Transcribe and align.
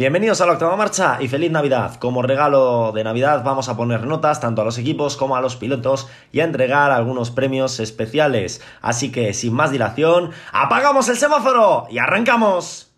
Bienvenidos 0.00 0.40
a 0.40 0.46
la 0.46 0.52
octava 0.52 0.76
marcha 0.76 1.18
y 1.20 1.28
feliz 1.28 1.50
Navidad. 1.50 1.96
Como 1.96 2.22
regalo 2.22 2.90
de 2.92 3.04
Navidad 3.04 3.44
vamos 3.44 3.68
a 3.68 3.76
poner 3.76 4.06
notas 4.06 4.40
tanto 4.40 4.62
a 4.62 4.64
los 4.64 4.78
equipos 4.78 5.18
como 5.18 5.36
a 5.36 5.42
los 5.42 5.56
pilotos 5.56 6.08
y 6.32 6.40
a 6.40 6.44
entregar 6.44 6.90
algunos 6.90 7.30
premios 7.30 7.78
especiales. 7.80 8.62
Así 8.80 9.12
que 9.12 9.34
sin 9.34 9.52
más 9.52 9.72
dilación, 9.72 10.30
apagamos 10.54 11.06
el 11.10 11.18
semáforo 11.18 11.86
y 11.90 11.98
arrancamos. 11.98 12.90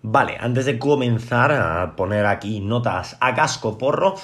Vale, 0.00 0.38
antes 0.40 0.64
de 0.64 0.78
comenzar 0.78 1.52
a 1.52 1.94
poner 1.94 2.24
aquí 2.24 2.60
notas 2.60 3.18
a 3.20 3.34
casco 3.34 3.76
porro, 3.76 4.14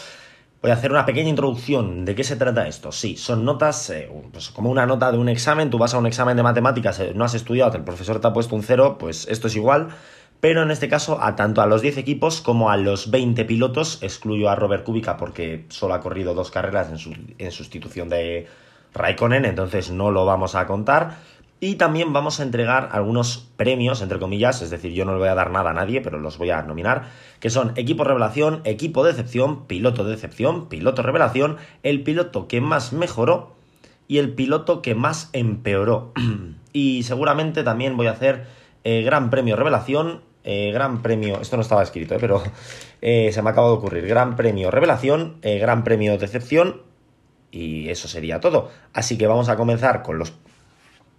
Voy 0.65 0.71
a 0.71 0.77
hacer 0.77 0.93
una 0.93 1.05
pequeña 1.05 1.29
introducción 1.29 2.07
de 2.07 2.15
qué 2.15 2.25
se 2.25 2.37
trata 2.37 2.67
esto. 2.67 2.91
Sí, 2.91 3.19
son 3.19 3.45
notas, 3.45 3.91
eh, 3.91 4.11
pues 4.33 4.49
como 4.49 4.71
una 4.71 4.87
nota 4.87 5.13
de 5.13 5.19
un 5.19 5.29
examen, 5.29 5.69
tú 5.69 5.77
vas 5.77 5.93
a 5.93 5.99
un 5.99 6.07
examen 6.07 6.39
de 6.39 6.43
matemáticas, 6.43 7.01
eh, 7.01 7.13
no 7.15 7.25
has 7.25 7.35
estudiado, 7.35 7.77
el 7.77 7.85
profesor 7.85 8.19
te 8.19 8.29
ha 8.29 8.33
puesto 8.33 8.57
un 8.57 8.63
cero, 8.63 8.97
pues 8.99 9.29
esto 9.29 9.49
es 9.49 9.57
igual, 9.57 9.89
pero 10.41 10.63
en 10.63 10.71
este 10.71 10.89
caso 10.89 11.21
a 11.21 11.37
tanto 11.37 11.61
a 11.61 11.67
los 11.67 11.83
10 11.83 11.99
equipos 11.99 12.41
como 12.41 12.71
a 12.71 12.79
los 12.79 13.11
20 13.11 13.45
pilotos, 13.45 13.99
excluyo 14.01 14.49
a 14.49 14.55
Robert 14.55 14.85
Kubica 14.85 15.19
porque 15.19 15.67
solo 15.69 15.93
ha 15.93 16.01
corrido 16.01 16.33
dos 16.33 16.51
carreras 16.51 16.89
en, 16.89 17.35
en 17.37 17.53
sustitución 17.53 18.09
de 18.09 18.47
Raikkonen, 18.95 19.45
entonces 19.45 19.91
no 19.91 20.11
lo 20.13 20.25
vamos 20.25 20.55
a 20.55 20.67
contar. 20.67 21.19
Y 21.65 21.77
también 21.77 22.13
vamos 22.13 22.41
a 22.41 22.43
entregar 22.43 22.91
algunos 22.93 23.49
premios, 23.57 24.03
entre 24.03 24.19
comillas, 24.19 24.61
es 24.61 24.69
decir, 24.69 24.93
yo 24.93 25.07
no 25.07 25.13
le 25.13 25.19
voy 25.19 25.29
a 25.29 25.35
dar 25.35 25.51
nada 25.51 25.71
a 25.71 25.73
nadie, 25.73 26.03
pero 26.03 26.19
los 26.19 26.37
voy 26.37 26.51
a 26.51 26.61
nominar, 26.61 27.09
que 27.41 27.49
son 27.49 27.73
equipo 27.77 28.05
revelación, 28.05 28.61
equipo 28.65 29.03
de 29.03 29.13
decepción, 29.13 29.65
piloto 29.65 30.05
de 30.05 30.11
decepción, 30.11 30.69
piloto 30.69 31.01
revelación, 31.01 31.57
el 31.83 32.03
piloto 32.03 32.49
que 32.49 32.61
más 32.61 32.93
mejoró 32.93 33.55
y 34.09 34.19
el 34.19 34.35
piloto 34.35 34.83
que 34.83 34.95
más 34.95 35.31
empeoró. 35.33 36.13
y 36.75 37.03
seguramente 37.05 37.65
también 37.65 37.97
voy 37.97 38.09
a 38.09 38.13
hacer 38.13 38.45
eh, 38.85 39.01
gran 39.01 39.31
premio 39.31 39.57
revelación, 39.57 40.21
eh, 40.45 40.71
gran 40.71 41.01
premio, 41.01 41.41
esto 41.41 41.57
no 41.57 41.63
estaba 41.63 41.83
escrito, 41.83 42.15
eh, 42.15 42.19
pero 42.21 42.43
se 43.01 43.43
me 43.43 43.49
acaba 43.49 43.69
de 43.69 43.73
ocurrir, 43.73 44.07
gran 44.07 44.37
premio 44.37 44.71
revelación, 44.71 45.39
gran 45.41 45.83
premio 45.83 46.19
decepción 46.19 46.83
y 47.51 47.89
eso 47.89 48.07
sería 48.07 48.41
todo. 48.41 48.71
Así 48.93 49.17
que 49.17 49.27
vamos 49.27 49.49
a 49.49 49.57
comenzar 49.57 50.03
con 50.03 50.19
los 50.19 50.35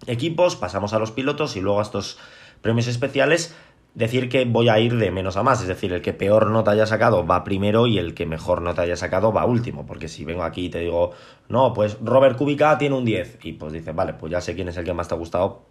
equipos, 0.06 0.56
pasamos 0.56 0.92
a 0.92 0.98
los 0.98 1.10
pilotos 1.10 1.56
y 1.56 1.60
luego 1.60 1.80
a 1.80 1.82
estos 1.82 2.18
premios 2.60 2.86
especiales 2.86 3.54
decir 3.94 4.28
que 4.28 4.44
voy 4.44 4.68
a 4.68 4.78
ir 4.78 4.96
de 4.96 5.10
menos 5.10 5.38
a 5.38 5.42
más, 5.42 5.62
es 5.62 5.68
decir, 5.68 5.92
el 5.92 6.02
que 6.02 6.12
peor 6.12 6.50
nota 6.50 6.72
haya 6.72 6.84
sacado 6.84 7.26
va 7.26 7.44
primero 7.44 7.86
y 7.86 7.96
el 7.96 8.12
que 8.12 8.26
mejor 8.26 8.60
nota 8.60 8.82
haya 8.82 8.96
sacado 8.96 9.32
va 9.32 9.46
último, 9.46 9.86
porque 9.86 10.08
si 10.08 10.26
vengo 10.26 10.42
aquí 10.42 10.66
y 10.66 10.68
te 10.68 10.80
digo, 10.80 11.12
no, 11.48 11.72
pues 11.72 11.96
Robert 12.02 12.36
Kubica 12.36 12.76
tiene 12.76 12.94
un 12.94 13.06
10 13.06 13.38
y 13.42 13.54
pues 13.54 13.72
dices, 13.72 13.94
vale, 13.94 14.12
pues 14.12 14.30
ya 14.30 14.42
sé 14.42 14.54
quién 14.54 14.68
es 14.68 14.76
el 14.76 14.84
que 14.84 14.92
más 14.92 15.08
te 15.08 15.14
ha 15.14 15.18
gustado, 15.18 15.62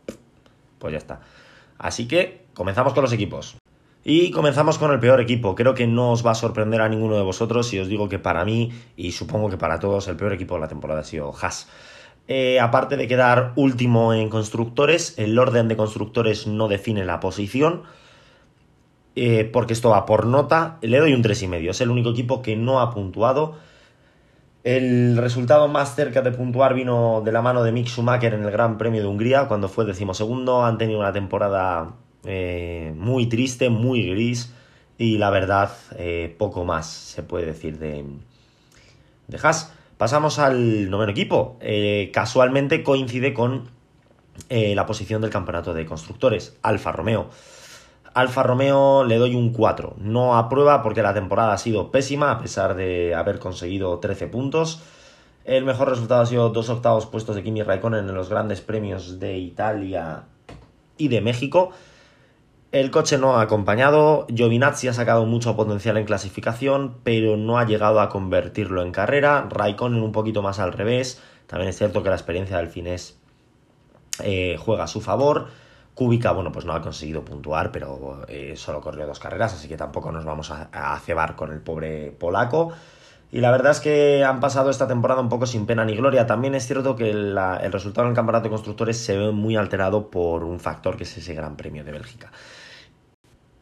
pues 0.79 0.91
ya 0.91 0.97
está. 0.97 1.21
Así 1.77 2.07
que 2.07 2.45
comenzamos 2.55 2.93
con 2.93 3.03
los 3.03 3.13
equipos. 3.13 3.57
Y 4.07 4.29
comenzamos 4.29 4.77
con 4.77 4.91
el 4.91 4.99
peor 4.99 5.19
equipo. 5.19 5.55
Creo 5.55 5.73
que 5.73 5.87
no 5.87 6.11
os 6.11 6.23
va 6.23 6.31
a 6.31 6.35
sorprender 6.35 6.79
a 6.81 6.89
ninguno 6.89 7.15
de 7.15 7.23
vosotros 7.23 7.67
si 7.67 7.79
os 7.79 7.87
digo 7.87 8.07
que 8.07 8.19
para 8.19 8.45
mí, 8.45 8.71
y 8.95 9.11
supongo 9.13 9.49
que 9.49 9.57
para 9.57 9.79
todos, 9.79 10.07
el 10.07 10.15
peor 10.15 10.33
equipo 10.33 10.53
de 10.55 10.61
la 10.61 10.67
temporada 10.67 11.01
ha 11.01 11.03
sido 11.03 11.33
Haas. 11.33 11.67
Eh, 12.27 12.59
aparte 12.59 12.97
de 12.97 13.07
quedar 13.07 13.53
último 13.55 14.13
en 14.13 14.29
constructores, 14.29 15.13
el 15.17 15.37
orden 15.37 15.67
de 15.67 15.77
constructores 15.77 16.47
no 16.47 16.67
define 16.67 17.05
la 17.05 17.19
posición. 17.19 17.83
Eh, 19.15 19.49
porque 19.51 19.73
esto 19.73 19.89
va 19.89 20.05
por 20.05 20.25
nota. 20.25 20.77
Le 20.81 20.99
doy 20.99 21.13
un 21.13 21.23
3,5. 21.23 21.69
Es 21.69 21.81
el 21.81 21.89
único 21.89 22.09
equipo 22.09 22.41
que 22.41 22.55
no 22.55 22.81
ha 22.81 22.91
puntuado. 22.91 23.55
El 24.63 25.15
resultado 25.17 25.67
más 25.67 25.95
cerca 25.95 26.21
de 26.21 26.31
puntuar 26.31 26.73
vino 26.73 27.21
de 27.23 27.31
la 27.31 27.41
mano 27.41 27.63
de 27.63 27.71
Mick 27.71 27.87
Schumacher 27.87 28.33
en 28.33 28.43
el 28.43 28.51
Gran 28.51 28.77
Premio 28.79 29.01
de 29.01 29.07
Hungría, 29.07 29.47
cuando 29.47 29.69
fue 29.69 29.85
decimosegundo. 29.85 30.65
Han 30.65 30.79
tenido 30.79 30.99
una 30.99 31.13
temporada 31.13 31.93
eh, 32.25 32.93
muy 32.97 33.27
triste, 33.27 33.69
muy 33.69 34.09
gris. 34.09 34.51
Y 34.97 35.17
la 35.17 35.29
verdad, 35.29 35.71
poco 36.37 36.65
más 36.65 36.87
se 36.87 37.21
puede 37.21 37.45
decir 37.45 37.77
de, 37.77 38.05
de 39.27 39.37
Haas. 39.41 39.74
Pasamos 39.97 40.39
al 40.39 40.89
noveno 40.89 41.11
equipo. 41.11 41.57
Eh, 41.61 42.09
casualmente 42.13 42.83
coincide 42.83 43.33
con 43.33 43.69
eh, 44.49 44.75
la 44.75 44.85
posición 44.85 45.21
del 45.21 45.31
campeonato 45.31 45.73
de 45.73 45.85
constructores, 45.85 46.57
Alfa 46.61 46.91
Romeo. 46.91 47.29
Alfa 48.13 48.43
Romeo 48.43 49.03
le 49.05 49.17
doy 49.17 49.35
un 49.35 49.53
4. 49.53 49.95
No 49.97 50.37
aprueba 50.37 50.83
porque 50.83 51.01
la 51.01 51.13
temporada 51.13 51.53
ha 51.53 51.57
sido 51.57 51.91
pésima 51.91 52.31
a 52.31 52.39
pesar 52.39 52.75
de 52.75 53.15
haber 53.15 53.39
conseguido 53.39 53.99
13 53.99 54.27
puntos. 54.27 54.81
El 55.45 55.63
mejor 55.63 55.89
resultado 55.89 56.21
ha 56.21 56.25
sido 56.25 56.49
dos 56.49 56.69
octavos 56.69 57.05
puestos 57.05 57.35
de 57.35 57.43
Kimi 57.43 57.61
Raikkonen 57.61 58.09
en 58.09 58.15
los 58.15 58.29
grandes 58.29 58.61
premios 58.61 59.19
de 59.19 59.37
Italia 59.37 60.23
y 60.97 61.07
de 61.07 61.21
México. 61.21 61.71
El 62.75 62.91
coche 62.91 63.17
no 63.17 63.37
ha 63.37 63.41
acompañado, 63.41 64.27
Giovinazzi 64.27 64.89
ha 64.89 64.93
sacado 64.93 65.25
mucho 65.25 65.55
potencial 65.55 65.95
en 65.95 66.03
clasificación, 66.03 66.97
pero 67.05 67.37
no 67.37 67.57
ha 67.57 67.63
llegado 67.63 68.01
a 68.01 68.09
convertirlo 68.09 68.81
en 68.81 68.91
carrera, 68.91 69.47
Raikkonen 69.49 70.01
un 70.01 70.11
poquito 70.11 70.41
más 70.41 70.59
al 70.59 70.73
revés, 70.73 71.21
también 71.47 71.69
es 71.69 71.77
cierto 71.77 72.03
que 72.03 72.09
la 72.09 72.15
experiencia 72.15 72.57
del 72.57 72.67
finés 72.67 73.17
eh, 74.21 74.57
juega 74.59 74.83
a 74.83 74.87
su 74.87 74.99
favor, 74.99 75.47
Kubica, 75.93 76.33
bueno, 76.33 76.51
pues 76.51 76.65
no 76.65 76.73
ha 76.73 76.81
conseguido 76.81 77.23
puntuar, 77.23 77.71
pero 77.71 78.25
eh, 78.27 78.55
solo 78.57 78.81
corrió 78.81 79.07
dos 79.07 79.19
carreras, 79.19 79.53
así 79.53 79.69
que 79.69 79.77
tampoco 79.77 80.11
nos 80.11 80.25
vamos 80.25 80.51
a, 80.51 80.99
cebar 80.99 81.37
con 81.37 81.53
el 81.53 81.61
pobre 81.61 82.11
polaco. 82.11 82.73
Y 83.31 83.39
la 83.39 83.51
verdad 83.51 83.71
es 83.71 83.79
que 83.79 84.25
han 84.25 84.41
pasado 84.41 84.69
esta 84.69 84.85
temporada 84.85 85.21
un 85.21 85.29
poco 85.29 85.45
sin 85.45 85.65
pena 85.65 85.85
ni 85.85 85.95
gloria. 85.95 86.27
También 86.27 86.55
es 86.55 86.67
cierto 86.67 86.97
que 86.97 87.09
el 87.09 87.71
resultado 87.71 88.05
en 88.05 88.11
el 88.11 88.15
campeonato 88.15 88.43
de 88.43 88.49
constructores 88.49 88.97
se 88.97 89.17
ve 89.17 89.31
muy 89.31 89.55
alterado 89.55 90.09
por 90.09 90.43
un 90.43 90.59
factor 90.59 90.97
que 90.97 91.03
es 91.03 91.17
ese 91.17 91.33
Gran 91.33 91.55
Premio 91.55 91.85
de 91.85 91.93
Bélgica. 91.93 92.31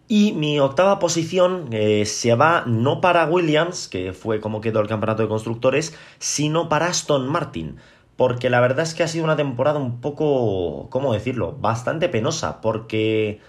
Y 0.08 0.34
mi 0.34 0.59
octava 0.59 1.00
posición 1.00 1.69
eh, 1.72 2.06
se 2.06 2.36
va 2.36 2.64
no 2.66 3.00
para 3.00 3.25
Williams, 3.25 3.88
que 3.88 4.12
fue 4.14 4.41
como 4.41 4.59
quedó 4.59 4.81
el 4.81 4.88
campeonato 4.88 5.24
de 5.24 5.30
constructores, 5.30 5.97
sino 6.19 6.68
para 6.68 6.88
Aston 6.88 7.28
Martin. 7.28 7.78
Porque 8.18 8.50
la 8.50 8.59
verdad 8.59 8.84
es 8.84 8.94
que 8.94 9.03
ha 9.03 9.08
sido 9.08 9.24
una 9.24 9.38
temporada 9.38 9.80
un 9.80 10.02
poco, 10.02 10.88
¿cómo 10.90 11.13
decirlo? 11.13 11.53
Bastante 11.59 12.09
penosa, 12.09 12.62
porque 12.62 13.40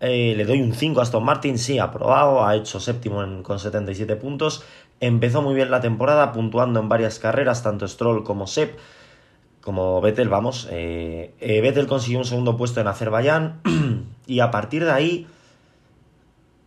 eh, 0.00 0.34
le 0.36 0.44
doy 0.44 0.60
un 0.60 0.74
5 0.74 1.00
a 1.00 1.02
Aston 1.02 1.24
Martin, 1.24 1.58
sí, 1.58 1.78
ha 1.78 1.90
probado, 1.90 2.44
ha 2.46 2.54
hecho 2.56 2.78
séptimo 2.78 3.24
con 3.42 3.58
77 3.58 4.16
puntos. 4.16 4.64
Empezó 5.00 5.42
muy 5.42 5.54
bien 5.54 5.70
la 5.70 5.80
temporada, 5.80 6.32
puntuando 6.32 6.78
en 6.78 6.88
varias 6.88 7.18
carreras, 7.18 7.62
tanto 7.62 7.88
Stroll 7.88 8.22
como 8.22 8.46
Sepp, 8.46 8.78
como 9.62 10.00
Vettel, 10.02 10.28
vamos. 10.28 10.68
Eh, 10.70 11.32
Vettel 11.40 11.86
consiguió 11.86 12.18
un 12.18 12.24
segundo 12.26 12.56
puesto 12.56 12.80
en 12.80 12.86
Azerbaiyán, 12.86 13.60
y 14.26 14.40
a 14.40 14.50
partir 14.50 14.84
de 14.84 14.92
ahí 14.92 15.26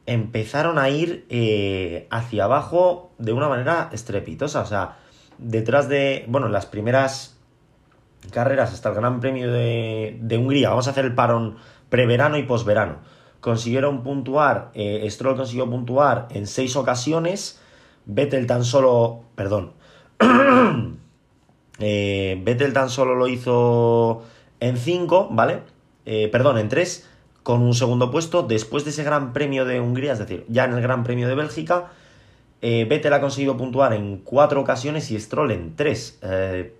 empezaron 0.10 0.80
a 0.80 0.90
ir 0.90 1.28
eh, 1.30 2.08
hacia 2.10 2.46
abajo 2.46 3.12
de 3.20 3.32
una 3.32 3.48
manera 3.48 3.90
estrepitosa. 3.92 4.62
O 4.62 4.66
sea, 4.66 4.98
detrás 5.38 5.88
de, 5.88 6.26
bueno, 6.28 6.50
las 6.50 6.66
primeras 6.66 7.38
carreras 8.32 8.74
hasta 8.74 8.90
el 8.90 8.96
Gran 8.96 9.20
Premio 9.20 9.52
de, 9.52 10.18
de 10.20 10.38
Hungría, 10.40 10.70
vamos 10.70 10.88
a 10.88 10.92
hacer 10.92 11.06
el 11.06 11.14
parón 11.14 11.58
preverano 11.90 12.40
y 12.40 12.44
posverano. 12.44 12.98
Consiguieron 13.40 14.02
puntuar, 14.02 14.72
eh, 14.74 15.08
Stroll 15.12 15.38
consiguió 15.38 15.70
puntuar 15.70 16.28
en 16.32 16.48
seis 16.48 16.76
ocasiones, 16.76 17.62
Vettel 18.06 18.48
tan 18.48 18.66
solo, 18.66 19.22
perdón, 19.36 19.74
eh, 21.80 22.42
Vettel 22.44 22.74
tan 22.74 22.90
solo 22.90 23.14
lo 23.14 23.28
hizo 23.28 24.24
en 24.60 24.76
cinco, 24.76 25.30
¿vale? 25.32 25.62
perdón, 26.32 26.58
en 26.58 26.70
tres 26.70 27.08
con 27.44 27.62
un 27.62 27.74
segundo 27.74 28.12
puesto. 28.12 28.44
Después 28.44 28.84
de 28.86 28.92
ese 28.92 29.04
Gran 29.04 29.34
Premio 29.34 29.66
de 29.66 29.80
Hungría, 29.80 30.14
es 30.14 30.20
decir, 30.20 30.46
ya 30.48 30.66
en 30.66 30.74
el 30.74 30.82
Gran 30.82 31.04
Premio 31.04 31.28
de 31.28 31.36
Bélgica, 31.36 31.92
eh, 32.62 32.86
Vettel 32.90 33.14
ha 33.14 33.22
conseguido 33.22 33.58
puntuar 33.58 33.94
en 33.94 34.18
cuatro 34.18 34.62
ocasiones 34.62 35.10
y 35.12 35.20
Stroll 35.20 35.52
en 35.52 35.76
tres. 35.76 36.20
Eh, 36.22 36.76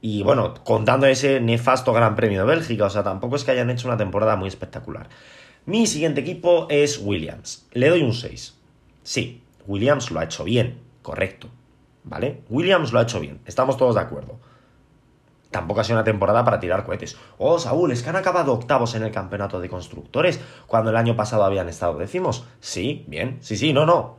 y 0.00 0.22
bueno, 0.22 0.54
contando 0.64 1.06
ese 1.06 1.40
nefasto 1.40 1.92
Gran 1.92 2.14
Premio 2.14 2.40
de 2.40 2.46
Bélgica, 2.46 2.86
o 2.86 2.90
sea, 2.90 3.02
tampoco 3.02 3.36
es 3.36 3.44
que 3.44 3.50
hayan 3.50 3.70
hecho 3.70 3.88
una 3.88 3.96
temporada 3.96 4.36
muy 4.36 4.48
espectacular. 4.48 5.08
Mi 5.64 5.86
siguiente 5.86 6.20
equipo 6.20 6.66
es 6.70 7.00
Williams. 7.02 7.66
Le 7.72 7.88
doy 7.88 8.02
un 8.02 8.12
6. 8.12 8.54
Sí, 9.02 9.42
Williams 9.66 10.10
lo 10.10 10.20
ha 10.20 10.24
hecho 10.24 10.44
bien, 10.44 10.78
correcto. 11.02 11.48
¿Vale? 12.04 12.42
Williams 12.48 12.92
lo 12.92 13.00
ha 13.00 13.02
hecho 13.02 13.18
bien, 13.18 13.40
estamos 13.46 13.76
todos 13.76 13.96
de 13.96 14.00
acuerdo 14.00 14.38
tampoco 15.56 15.80
ha 15.80 15.84
sido 15.84 15.96
una 15.96 16.04
temporada 16.04 16.44
para 16.44 16.60
tirar 16.60 16.84
cohetes. 16.84 17.16
Oh, 17.38 17.58
Saúl, 17.58 17.90
es 17.90 18.02
que 18.02 18.10
han 18.10 18.16
acabado 18.16 18.52
octavos 18.52 18.94
en 18.94 19.02
el 19.02 19.10
campeonato 19.10 19.58
de 19.58 19.70
constructores, 19.70 20.38
cuando 20.66 20.90
el 20.90 20.96
año 20.96 21.16
pasado 21.16 21.44
habían 21.44 21.70
estado 21.70 21.96
décimos. 21.96 22.44
Sí, 22.60 23.06
bien, 23.08 23.38
sí, 23.40 23.56
sí, 23.56 23.72
no, 23.72 23.86
no. 23.86 24.16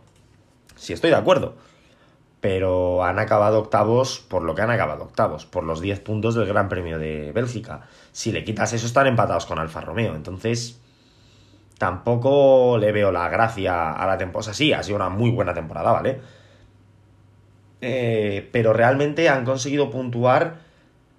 Sí, 0.76 0.94
estoy 0.94 1.12
de 1.12 1.16
acuerdo. 1.16 1.54
Pero 2.42 3.04
han 3.04 3.20
acabado 3.20 3.60
octavos 3.60 4.20
por 4.28 4.42
lo 4.42 4.56
que 4.56 4.64
han 4.64 4.72
acabado 4.72 5.04
octavos, 5.04 5.46
por 5.46 5.64
los 5.64 5.80
10 5.80 6.00
puntos 6.00 6.34
del 6.34 6.48
Gran 6.48 6.70
Premio 6.70 6.98
de 6.98 7.32
Bélgica. 7.34 7.82
Si 8.12 8.32
le 8.32 8.44
quitas 8.44 8.74
eso, 8.74 8.88
están 8.88 9.06
empatados 9.06 9.46
con 9.46 9.60
Alfa 9.60 9.82
Romeo. 9.82 10.16
Entonces, 10.16 10.82
tampoco 11.78 12.80
le 12.80 12.92
veo 12.92 13.12
la 13.12 13.30
gracia 13.30 13.92
a 13.92 14.08
la 14.08 14.18
temporada. 14.18 14.52
O 14.52 14.54
sí, 14.56 14.74
ha 14.74 14.82
sido 14.82 14.96
una 14.96 15.10
muy 15.10 15.30
buena 15.30 15.54
temporada, 15.54 15.92
¿vale? 15.92 16.20
Eh, 17.82 18.50
pero 18.52 18.74
realmente 18.74 19.30
han 19.30 19.46
conseguido 19.46 19.92
puntuar 19.92 20.67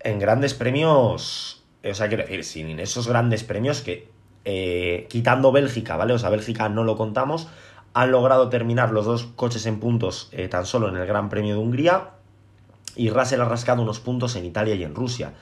en 0.01 0.19
grandes 0.19 0.55
premios 0.55 1.59
o 1.85 1.95
sea, 1.95 2.09
quiero 2.09 2.25
decir, 2.25 2.45
sin 2.45 2.81
esos 2.81 3.09
grandes 3.09 3.45
premios 3.45 3.83
que, 3.83 4.09
eh, 4.45 5.07
quitando 5.09 5.53
Bélgica, 5.53 5.97
¿vale? 5.97 6.15
O 6.15 6.19
sea, 6.19 6.31
Bélgica 6.31 6.69
no 6.69 6.85
lo 6.85 6.97
contamos, 6.97 7.49
han 7.95 8.11
logrado 8.11 8.49
terminar 8.49 8.91
los 8.93 9.07
dos 9.07 9.25
coches 9.37 9.67
en 9.67 9.81
puntos 9.81 10.29
eh, 10.33 10.49
tan 10.49 10.67
solo 10.67 10.89
en 10.89 10.97
el 10.97 11.07
Gran 11.07 11.29
Premio 11.29 11.55
de 11.55 11.61
Hungría 11.61 12.11
y 12.97 13.11
Russell 13.11 13.41
ha 13.41 13.45
rascado 13.45 13.83
unos 13.83 14.01
puntos 14.01 14.37
en 14.37 14.45
Italia 14.45 14.75
y 14.75 14.85
en 14.85 14.95
Rusia. 14.95 15.35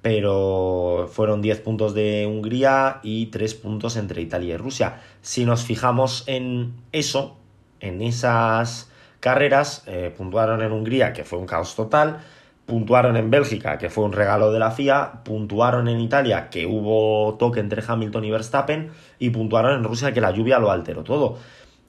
Pero 0.00 1.10
fueron 1.12 1.42
10 1.42 1.60
puntos 1.60 1.92
de 1.92 2.24
Hungría 2.26 3.00
y 3.02 3.26
3 3.26 3.54
puntos 3.54 3.96
entre 3.96 4.22
Italia 4.22 4.54
y 4.54 4.56
Rusia. 4.56 5.00
Si 5.22 5.44
nos 5.44 5.64
fijamos 5.64 6.22
en 6.28 6.72
eso, 6.92 7.36
en 7.80 8.00
esas 8.00 8.90
carreras, 9.18 9.82
eh, 9.86 10.14
puntuaron 10.16 10.62
en 10.62 10.70
Hungría, 10.70 11.12
que 11.12 11.24
fue 11.24 11.40
un 11.40 11.46
caos 11.46 11.74
total, 11.74 12.20
puntuaron 12.68 13.16
en 13.16 13.30
Bélgica, 13.30 13.78
que 13.78 13.88
fue 13.88 14.04
un 14.04 14.12
regalo 14.12 14.52
de 14.52 14.58
la 14.58 14.70
FIA, 14.70 15.24
puntuaron 15.24 15.88
en 15.88 16.00
Italia, 16.00 16.50
que 16.50 16.66
hubo 16.66 17.34
toque 17.38 17.60
entre 17.60 17.82
Hamilton 17.84 18.24
y 18.26 18.30
Verstappen, 18.30 18.90
y 19.18 19.30
puntuaron 19.30 19.78
en 19.78 19.84
Rusia, 19.84 20.12
que 20.12 20.20
la 20.20 20.32
lluvia 20.32 20.58
lo 20.58 20.70
alteró 20.70 21.02
todo. 21.02 21.38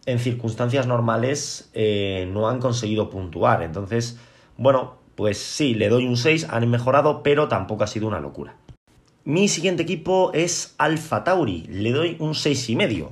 En 0.06 0.20
circunstancias 0.20 0.88
normales 0.88 1.70
eh, 1.74 2.30
no 2.32 2.48
han 2.48 2.60
conseguido 2.60 3.10
puntuar, 3.10 3.62
entonces, 3.62 4.18
bueno, 4.56 4.96
pues 5.16 5.38
sí, 5.38 5.74
le 5.74 5.90
doy 5.90 6.08
un 6.08 6.16
6, 6.16 6.48
han 6.50 6.70
mejorado, 6.70 7.24
pero 7.24 7.50
tampoco 7.50 7.84
ha 7.84 7.88
sido 7.88 8.08
una 8.08 8.22
locura. 8.22 8.56
Mi 9.26 9.50
siguiente 9.50 9.84
equipo 9.84 10.32
es 10.34 10.76
Alfa 10.78 11.26
Tauri, 11.26 11.64
le 11.64 11.92
doy 11.92 12.16
un 12.20 12.32
6,5. 12.36 13.10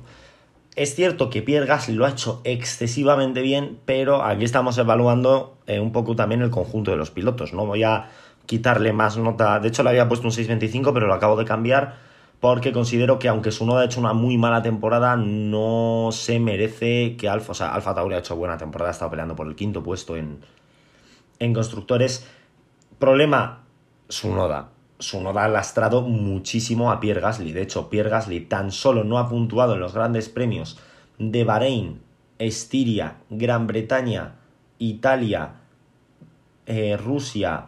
Es 0.78 0.94
cierto 0.94 1.28
que 1.28 1.42
Pierre 1.42 1.66
Gasly 1.66 1.96
lo 1.96 2.06
ha 2.06 2.10
hecho 2.10 2.40
excesivamente 2.44 3.42
bien, 3.42 3.80
pero 3.84 4.22
aquí 4.22 4.44
estamos 4.44 4.78
evaluando 4.78 5.56
eh, 5.66 5.80
un 5.80 5.90
poco 5.90 6.14
también 6.14 6.40
el 6.40 6.50
conjunto 6.50 6.92
de 6.92 6.96
los 6.96 7.10
pilotos. 7.10 7.52
No 7.52 7.66
voy 7.66 7.82
a 7.82 8.10
quitarle 8.46 8.92
más 8.92 9.16
nota. 9.16 9.58
De 9.58 9.66
hecho, 9.66 9.82
le 9.82 9.88
había 9.88 10.06
puesto 10.06 10.28
un 10.28 10.32
6.25, 10.32 10.92
pero 10.94 11.08
lo 11.08 11.14
acabo 11.14 11.34
de 11.34 11.44
cambiar 11.44 11.96
porque 12.38 12.70
considero 12.70 13.18
que 13.18 13.26
aunque 13.26 13.50
su 13.50 13.66
noda 13.66 13.80
ha 13.80 13.84
hecho 13.86 13.98
una 13.98 14.12
muy 14.12 14.38
mala 14.38 14.62
temporada, 14.62 15.16
no 15.16 16.10
se 16.12 16.38
merece 16.38 17.16
que 17.16 17.28
Alfa, 17.28 17.50
o 17.50 17.54
sea, 17.56 17.74
Alfa 17.74 17.96
Tauri 17.96 18.14
ha 18.14 18.18
hecho 18.18 18.36
buena 18.36 18.56
temporada, 18.56 18.90
ha 18.90 18.92
estado 18.92 19.10
peleando 19.10 19.34
por 19.34 19.48
el 19.48 19.56
quinto 19.56 19.82
puesto 19.82 20.16
en, 20.16 20.38
en 21.40 21.54
constructores. 21.54 22.24
Problema, 23.00 23.64
su 24.08 24.30
noda 25.20 25.44
ha 25.44 25.48
lastrado 25.48 26.02
muchísimo 26.02 26.90
a 26.90 27.00
Pierre 27.00 27.20
Gasly. 27.20 27.52
De 27.52 27.62
hecho, 27.62 27.88
Pierre 27.88 28.10
Gasly 28.10 28.40
tan 28.40 28.72
solo 28.72 29.04
no 29.04 29.18
ha 29.18 29.28
puntuado 29.28 29.74
en 29.74 29.80
los 29.80 29.94
grandes 29.94 30.28
premios 30.28 30.78
de 31.18 31.44
Bahrein, 31.44 32.00
Estiria, 32.38 33.16
Gran 33.30 33.66
Bretaña, 33.66 34.36
Italia, 34.78 35.54
eh, 36.66 36.96
Rusia, 36.96 37.66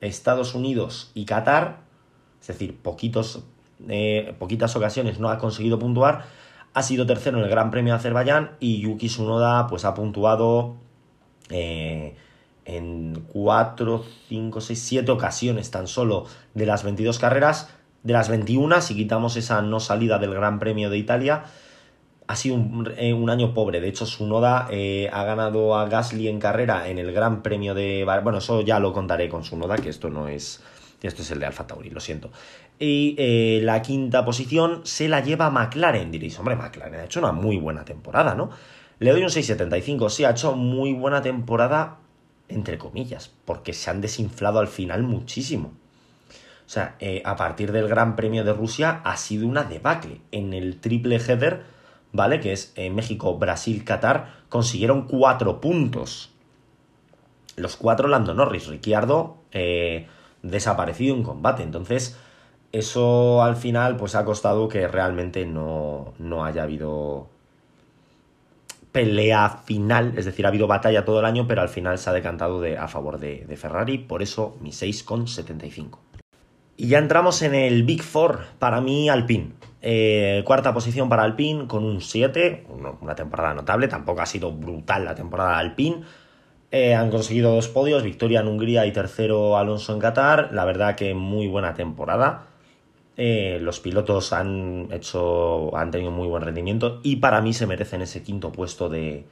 Estados 0.00 0.54
Unidos 0.54 1.10
y 1.14 1.24
Qatar. 1.24 1.80
Es 2.40 2.46
decir, 2.48 2.76
poquitos, 2.76 3.44
eh, 3.88 4.34
poquitas 4.38 4.76
ocasiones 4.76 5.18
no 5.18 5.30
ha 5.30 5.38
conseguido 5.38 5.78
puntuar. 5.78 6.24
Ha 6.74 6.82
sido 6.82 7.06
tercero 7.06 7.38
en 7.38 7.44
el 7.44 7.50
Gran 7.50 7.70
Premio 7.70 7.94
de 7.94 7.98
Azerbaiyán 7.98 8.52
y 8.60 8.80
Yuki 8.80 9.08
Tsunoda 9.08 9.66
pues, 9.66 9.84
ha 9.84 9.94
puntuado 9.94 10.76
eh, 11.50 12.14
en 12.68 13.24
4, 13.32 14.04
5, 14.28 14.60
6, 14.60 14.78
7 14.78 15.10
ocasiones 15.10 15.70
tan 15.70 15.88
solo 15.88 16.26
de 16.54 16.66
las 16.66 16.84
22 16.84 17.18
carreras, 17.18 17.70
de 18.02 18.12
las 18.12 18.28
21, 18.28 18.80
si 18.82 18.94
quitamos 18.94 19.36
esa 19.36 19.62
no 19.62 19.80
salida 19.80 20.18
del 20.18 20.34
Gran 20.34 20.58
Premio 20.58 20.90
de 20.90 20.98
Italia, 20.98 21.44
ha 22.26 22.36
sido 22.36 22.56
un, 22.56 22.92
eh, 22.96 23.14
año 23.28 23.54
pobre. 23.54 23.80
De 23.80 23.88
hecho, 23.88 24.04
Sunoda 24.04 24.68
eh, 24.70 25.08
ha 25.12 25.24
ganado 25.24 25.76
a 25.76 25.88
Gasly 25.88 26.28
en 26.28 26.38
carrera 26.38 26.88
en 26.88 26.98
el 26.98 27.10
Gran 27.12 27.42
Premio 27.42 27.74
de... 27.74 28.04
Bueno, 28.22 28.38
eso 28.38 28.60
ya 28.60 28.78
lo 28.78 28.92
contaré 28.92 29.30
con 29.30 29.44
Sunoda, 29.44 29.76
que 29.76 29.88
esto 29.88 30.10
no 30.10 30.28
es... 30.28 30.62
Esto 31.00 31.22
es 31.22 31.30
el 31.30 31.38
de 31.38 31.46
Alfa 31.46 31.66
Tauri, 31.66 31.90
lo 31.90 32.00
siento. 32.00 32.30
Y 32.78 33.14
eh, 33.18 33.60
la 33.62 33.82
quinta 33.82 34.24
posición 34.24 34.80
se 34.84 35.08
la 35.08 35.20
lleva 35.20 35.48
McLaren. 35.48 36.10
Diréis, 36.10 36.38
hombre, 36.38 36.56
McLaren 36.56 36.96
ha 36.96 37.04
hecho 37.04 37.20
una 37.20 37.30
muy 37.30 37.56
buena 37.56 37.84
temporada, 37.84 38.34
¿no? 38.34 38.50
Le 38.98 39.12
doy 39.12 39.22
un 39.22 39.28
6.75. 39.28 40.10
Sí, 40.10 40.24
ha 40.24 40.30
hecho 40.30 40.56
muy 40.56 40.92
buena 40.92 41.22
temporada 41.22 41.98
entre 42.48 42.78
comillas, 42.78 43.30
porque 43.44 43.72
se 43.72 43.90
han 43.90 44.00
desinflado 44.00 44.58
al 44.58 44.68
final 44.68 45.02
muchísimo. 45.02 45.72
O 46.66 46.70
sea, 46.70 46.96
eh, 47.00 47.22
a 47.24 47.36
partir 47.36 47.72
del 47.72 47.88
Gran 47.88 48.14
Premio 48.14 48.44
de 48.44 48.52
Rusia 48.52 49.00
ha 49.04 49.16
sido 49.16 49.46
una 49.46 49.64
debacle. 49.64 50.20
En 50.32 50.52
el 50.52 50.80
triple 50.80 51.16
header, 51.16 51.62
¿vale? 52.12 52.40
Que 52.40 52.52
es 52.52 52.72
eh, 52.76 52.90
México, 52.90 53.38
Brasil, 53.38 53.84
Qatar, 53.84 54.34
consiguieron 54.48 55.06
cuatro 55.06 55.60
puntos. 55.60 56.30
Los 57.56 57.76
cuatro 57.76 58.06
Lando 58.06 58.34
Norris, 58.34 58.66
Ricciardo 58.66 59.38
eh, 59.52 60.06
desaparecido 60.42 61.14
en 61.16 61.22
combate. 61.22 61.62
Entonces, 61.62 62.18
eso 62.72 63.42
al 63.42 63.56
final 63.56 63.96
pues 63.96 64.14
ha 64.14 64.24
costado 64.24 64.68
que 64.68 64.86
realmente 64.88 65.46
no, 65.46 66.12
no 66.18 66.44
haya 66.44 66.64
habido 66.64 67.28
pelea 68.92 69.48
final, 69.64 70.14
es 70.16 70.24
decir, 70.24 70.44
ha 70.46 70.48
habido 70.48 70.66
batalla 70.66 71.04
todo 71.04 71.20
el 71.20 71.24
año, 71.24 71.46
pero 71.46 71.62
al 71.62 71.68
final 71.68 71.98
se 71.98 72.10
ha 72.10 72.12
decantado 72.12 72.60
de, 72.60 72.78
a 72.78 72.88
favor 72.88 73.18
de, 73.18 73.46
Ferrari, 73.56 73.98
por 73.98 74.22
eso 74.22 74.56
mi 74.60 74.70
6,75. 74.70 75.98
Y 76.76 76.88
ya 76.88 76.98
entramos 76.98 77.42
en 77.42 77.54
el 77.54 77.82
Big 77.82 78.02
Four, 78.02 78.40
para 78.58 78.80
mí 78.80 79.08
Alpine. 79.08 79.52
Eh, 79.80 80.42
cuarta 80.44 80.72
posición 80.72 81.08
para 81.08 81.22
Alpine 81.22 81.66
con 81.66 81.84
un 81.84 82.00
7, 82.00 82.66
una 83.00 83.14
temporada 83.14 83.54
notable, 83.54 83.88
tampoco 83.88 84.20
ha 84.20 84.26
sido 84.26 84.52
brutal 84.52 85.04
la 85.04 85.14
temporada 85.14 85.50
de 85.50 85.56
Alpine. 85.56 86.02
Eh, 86.70 86.94
han 86.94 87.10
conseguido 87.10 87.54
dos 87.54 87.68
podios, 87.68 88.02
victoria 88.02 88.40
en 88.40 88.48
Hungría 88.48 88.84
y 88.84 88.92
tercero 88.92 89.56
Alonso 89.56 89.94
en 89.94 90.00
Qatar. 90.00 90.50
La 90.52 90.64
verdad 90.64 90.96
que 90.96 91.14
muy 91.14 91.46
buena 91.48 91.74
temporada. 91.74 92.47
Eh, 93.20 93.58
los 93.60 93.80
pilotos 93.80 94.32
han 94.32 94.86
hecho, 94.92 95.76
han 95.76 95.90
tenido 95.90 96.12
muy 96.12 96.28
buen 96.28 96.40
rendimiento 96.40 97.00
y 97.02 97.16
para 97.16 97.40
mí 97.40 97.52
se 97.52 97.66
merecen 97.66 98.00
ese 98.00 98.22
quinto 98.22 98.52
puesto 98.52 98.88
de, 98.88 99.26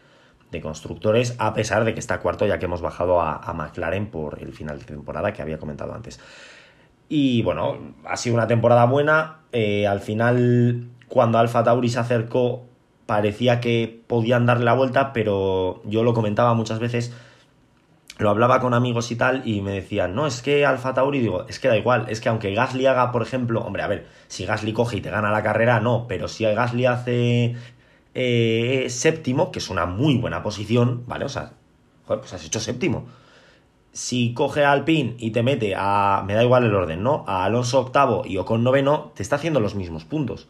constructores, 0.60 1.36
a 1.38 1.52
pesar 1.52 1.84
de 1.84 1.92
que 1.92 2.00
está 2.00 2.18
cuarto, 2.20 2.46
ya 2.46 2.58
que 2.58 2.64
hemos 2.64 2.80
bajado 2.80 3.20
a, 3.20 3.52
McLaren 3.52 4.06
por 4.06 4.42
el 4.42 4.54
final 4.54 4.78
de 4.78 4.86
temporada 4.86 5.32
que 5.34 5.42
había 5.42 5.58
comentado 5.58 5.94
antes. 5.94 6.18
Y 7.10 7.42
bueno, 7.42 7.94
ha 8.06 8.16
sido 8.16 8.34
una 8.36 8.46
temporada 8.46 8.86
buena. 8.86 9.40
Eh, 9.52 9.86
al 9.86 10.00
final, 10.00 10.88
cuando 11.08 11.38
Alfa 11.38 11.62
Tauri 11.62 11.90
se 11.90 11.98
acercó, 11.98 12.64
parecía 13.04 13.60
que 13.60 14.02
podían 14.06 14.46
darle 14.46 14.64
la 14.64 14.72
vuelta, 14.72 15.12
pero 15.12 15.82
yo 15.84 16.02
lo 16.02 16.14
comentaba 16.14 16.54
muchas 16.54 16.78
veces 16.78 17.14
lo 18.18 18.30
hablaba 18.30 18.60
con 18.60 18.72
amigos 18.74 19.10
y 19.10 19.16
tal 19.16 19.42
y 19.46 19.60
me 19.60 19.72
decían, 19.72 20.14
no, 20.14 20.26
es 20.26 20.40
que 20.40 20.64
Alfa 20.64 20.94
Tauri, 20.94 21.20
digo, 21.20 21.44
es 21.48 21.60
que 21.60 21.68
da 21.68 21.76
igual, 21.76 22.06
es 22.08 22.20
que 22.20 22.28
aunque 22.28 22.54
Gasly 22.54 22.86
haga, 22.86 23.12
por 23.12 23.22
ejemplo, 23.22 23.60
hombre, 23.60 23.82
a 23.82 23.88
ver, 23.88 24.06
si 24.28 24.46
Gasly 24.46 24.72
coge 24.72 24.96
y 24.96 25.00
te 25.00 25.10
gana 25.10 25.30
la 25.30 25.42
carrera, 25.42 25.80
no, 25.80 26.06
pero 26.08 26.28
si 26.28 26.44
Gasly 26.44 26.86
hace 26.86 27.56
eh, 28.14 28.86
séptimo, 28.88 29.52
que 29.52 29.58
es 29.58 29.68
una 29.68 29.84
muy 29.84 30.16
buena 30.16 30.42
posición, 30.42 31.04
¿vale? 31.06 31.26
O 31.26 31.28
sea, 31.28 31.52
joder, 32.06 32.20
pues 32.20 32.32
has 32.32 32.44
hecho 32.44 32.60
séptimo. 32.60 33.06
Si 33.92 34.34
coge 34.34 34.64
a 34.64 34.72
Alpine 34.72 35.16
y 35.18 35.30
te 35.30 35.42
mete 35.42 35.74
a, 35.76 36.22
me 36.26 36.34
da 36.34 36.42
igual 36.42 36.64
el 36.64 36.74
orden, 36.74 37.02
¿no? 37.02 37.24
A 37.26 37.44
Alonso 37.44 37.80
octavo 37.80 38.22
y 38.26 38.38
Ocon 38.38 38.62
noveno, 38.64 39.12
te 39.14 39.22
está 39.22 39.36
haciendo 39.36 39.60
los 39.60 39.74
mismos 39.74 40.04
puntos. 40.04 40.48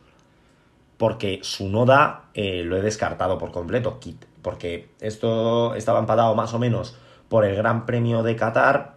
Porque 0.96 1.40
su 1.42 1.68
noda 1.68 2.26
eh, 2.35 2.62
lo 2.64 2.76
he 2.76 2.82
descartado 2.82 3.38
por 3.38 3.50
completo, 3.52 4.00
porque 4.42 4.88
esto 5.00 5.75
estaba 5.75 5.99
empatado 5.99 6.35
más 6.35 6.54
o 6.54 6.58
menos 6.58 6.96
por 7.28 7.45
el 7.45 7.56
Gran 7.56 7.87
Premio 7.87 8.23
de 8.23 8.37
Qatar. 8.37 8.97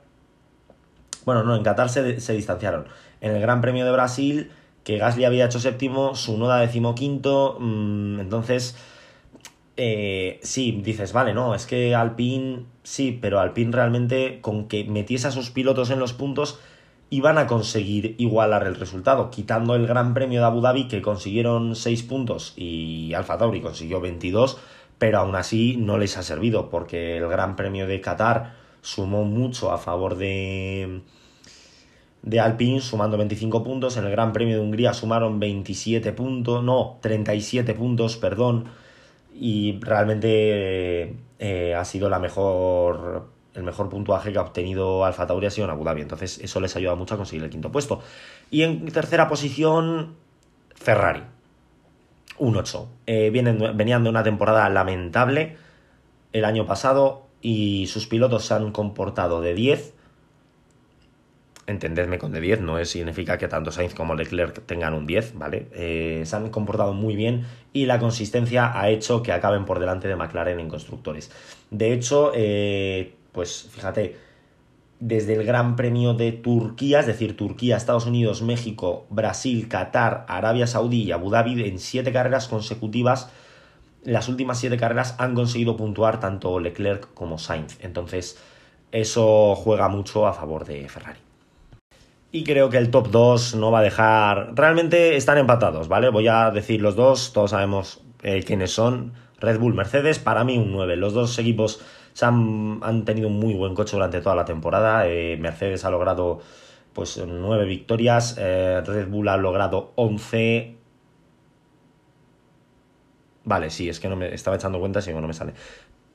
Bueno, 1.25 1.43
no, 1.43 1.55
en 1.55 1.63
Qatar 1.63 1.89
se, 1.89 2.03
distanciaron. 2.03 2.86
En 3.21 3.36
el 3.36 3.41
Gran 3.41 3.62
Premio 3.62 3.86
de 3.86 3.91
Brasil, 3.91 4.51
que 4.83 4.98
Gasly 4.98 5.25
había 5.25 5.45
hecho 5.45 5.59
séptimo, 5.59 6.15
su 6.15 6.38
noda 6.38 6.59
decimoquinto. 6.59 7.57
Mmm, 7.59 8.19
entonces, 8.19 8.75
eh, 9.77 10.39
sí, 10.43 10.81
dices, 10.83 11.13
vale, 11.13 11.33
no, 11.33 11.55
es 11.55 11.65
que 11.65 11.95
Alpine, 11.95 12.65
sí, 12.83 13.17
pero 13.21 13.39
Alpine 13.39 13.71
realmente, 13.71 14.39
con 14.41 14.67
que 14.67 14.83
metiese 14.86 15.27
a 15.27 15.31
sus 15.31 15.51
pilotos 15.51 15.89
en 15.89 16.00
los 16.00 16.13
puntos, 16.13 16.59
iban 17.09 17.38
a 17.38 17.48
conseguir 17.48 18.15
igualar 18.17 18.67
el 18.67 18.75
resultado, 18.75 19.31
quitando 19.31 19.75
el 19.75 19.88
Gran 19.88 20.13
Premio 20.13 20.41
de 20.41 20.45
Abu 20.45 20.62
Dhabi, 20.62 20.88
que 20.88 21.01
consiguieron 21.01 21.75
6 21.75 22.03
puntos 22.03 22.53
y 22.55 23.13
Alfa 23.15 23.38
Tauri 23.38 23.62
consiguió 23.62 24.00
22 24.00 24.57
pero 24.99 25.19
aún 25.19 25.35
así 25.35 25.77
no 25.77 25.97
les 25.97 26.17
ha 26.17 26.23
servido 26.23 26.69
porque 26.69 27.17
el 27.17 27.27
Gran 27.27 27.55
Premio 27.55 27.87
de 27.87 28.01
Qatar 28.01 28.53
sumó 28.81 29.23
mucho 29.23 29.71
a 29.71 29.77
favor 29.77 30.17
de, 30.17 31.01
de 32.21 32.39
Alpine, 32.39 32.81
sumando 32.81 33.17
25 33.17 33.63
puntos. 33.63 33.95
En 33.97 34.05
el 34.05 34.11
Gran 34.11 34.33
Premio 34.33 34.57
de 34.57 34.61
Hungría 34.61 34.93
sumaron 34.93 35.39
27 35.39 36.11
puntos, 36.11 36.63
no, 36.63 36.97
37 37.01 37.73
puntos, 37.73 38.17
perdón. 38.17 38.65
Y 39.33 39.79
realmente 39.79 41.15
eh, 41.39 41.75
ha 41.75 41.85
sido 41.85 42.09
la 42.09 42.19
mejor, 42.19 43.29
el 43.53 43.63
mejor 43.63 43.87
puntuaje 43.87 44.33
que 44.33 44.37
ha 44.37 44.41
obtenido 44.41 45.05
Alfa 45.05 45.25
Tauri 45.25 45.47
ha 45.47 45.51
sido 45.51 45.65
en 45.65 45.71
Abu 45.71 45.85
Dhabi. 45.85 46.01
Entonces 46.01 46.39
eso 46.39 46.59
les 46.59 46.75
ayuda 46.75 46.95
mucho 46.95 47.13
a 47.13 47.17
conseguir 47.17 47.45
el 47.45 47.49
quinto 47.49 47.71
puesto. 47.71 48.01
Y 48.51 48.63
en 48.63 48.85
tercera 48.91 49.29
posición, 49.29 50.15
Ferrari 50.75 51.23
un 52.39 52.58
8. 52.58 52.89
Eh, 53.05 53.29
vienen, 53.29 53.60
venían 53.75 54.03
de 54.03 54.10
una 54.10 54.24
temporada 54.24 54.67
lamentable 54.69 55.58
el 56.34 56.46
año 56.46 56.65
pasado 56.65 57.27
y 57.41 57.88
sus 57.88 58.08
pilotos 58.08 58.46
se 58.46 58.53
han 58.53 58.72
comportado 58.72 59.41
de 59.41 59.53
10. 59.53 59.93
entendedme 61.67 62.17
con 62.17 62.31
de 62.31 62.41
10, 62.41 62.62
no 62.62 62.84
significa 62.84 63.38
que 63.38 63.48
tanto 63.48 63.72
Sainz 63.72 63.93
como 63.93 64.15
Leclerc 64.15 64.65
tengan 64.65 64.96
un 64.96 65.05
10, 65.05 65.38
¿vale? 65.38 65.67
Eh, 65.74 66.24
se 66.25 66.36
han 66.36 66.50
comportado 66.50 66.93
muy 66.93 67.15
bien 67.15 67.46
y 67.74 67.86
la 67.86 68.00
consistencia 68.00 68.79
ha 68.79 68.89
hecho 68.89 69.22
que 69.22 69.31
acaben 69.31 69.65
por 69.65 69.79
delante 69.79 70.08
de 70.08 70.15
McLaren 70.15 70.60
en 70.60 70.67
constructores. 70.67 71.31
De 71.69 71.93
hecho, 71.93 72.31
eh, 72.34 73.13
pues 73.31 73.69
fíjate, 73.72 74.28
desde 74.99 75.33
el 75.33 75.45
Gran 75.45 75.75
Premio 75.75 76.13
de 76.13 76.31
Turquía, 76.31 76.99
es 76.99 77.07
decir, 77.07 77.37
Turquía, 77.37 77.77
Estados 77.77 78.05
Unidos, 78.05 78.41
México, 78.41 79.05
Brasil, 79.09 79.67
Qatar, 79.69 80.25
Arabia 80.27 80.67
Saudí 80.67 81.03
y 81.03 81.11
Abu 81.11 81.29
Dhabi, 81.29 81.63
en 81.63 81.79
siete 81.79 82.11
carreras 82.11 82.47
consecutivas, 82.47 83.31
las 84.03 84.27
últimas 84.27 84.59
siete 84.59 84.77
carreras 84.77 85.15
han 85.17 85.35
conseguido 85.35 85.77
puntuar 85.77 86.19
tanto 86.19 86.59
Leclerc 86.59 87.13
como 87.13 87.37
Sainz. 87.37 87.77
Entonces, 87.81 88.37
eso 88.91 89.55
juega 89.55 89.87
mucho 89.87 90.27
a 90.27 90.33
favor 90.33 90.65
de 90.65 90.87
Ferrari. 90.89 91.19
Y 92.31 92.43
creo 92.43 92.69
que 92.69 92.77
el 92.77 92.91
top 92.91 93.09
2 93.09 93.55
no 93.55 93.71
va 93.71 93.79
a 93.79 93.83
dejar. 93.83 94.51
Realmente 94.55 95.15
están 95.15 95.37
empatados, 95.37 95.87
¿vale? 95.87 96.09
Voy 96.09 96.27
a 96.27 96.51
decir 96.51 96.81
los 96.81 96.95
dos, 96.95 97.33
todos 97.33 97.51
sabemos 97.51 98.01
eh, 98.21 98.43
quiénes 98.43 98.71
son. 98.71 99.13
Red 99.39 99.59
Bull, 99.59 99.73
Mercedes, 99.73 100.19
para 100.19 100.43
mí 100.43 100.57
un 100.57 100.71
9. 100.71 100.95
Los 100.95 101.13
dos 101.13 101.39
equipos 101.39 101.81
han, 102.23 103.03
tenido 103.05 103.27
un 103.27 103.39
muy 103.39 103.53
buen 103.53 103.75
coche 103.75 103.95
durante 103.95 104.21
toda 104.21 104.35
la 104.35 104.45
temporada. 104.45 105.07
Eh, 105.07 105.38
Mercedes 105.39 105.85
ha 105.85 105.89
logrado 105.89 106.39
pues 106.93 107.21
9 107.25 107.65
victorias, 107.65 108.35
eh, 108.38 108.81
Red 108.85 109.07
Bull 109.09 109.27
ha 109.27 109.38
logrado 109.38 109.91
11. 109.95 110.75
Vale, 113.45 113.69
sí, 113.69 113.89
es 113.89 113.99
que 113.99 114.09
no 114.09 114.15
me 114.15 114.33
estaba 114.33 114.57
echando 114.57 114.79
cuenta, 114.79 115.01
si 115.01 115.13
no 115.13 115.21
me 115.21 115.33
sale. 115.33 115.53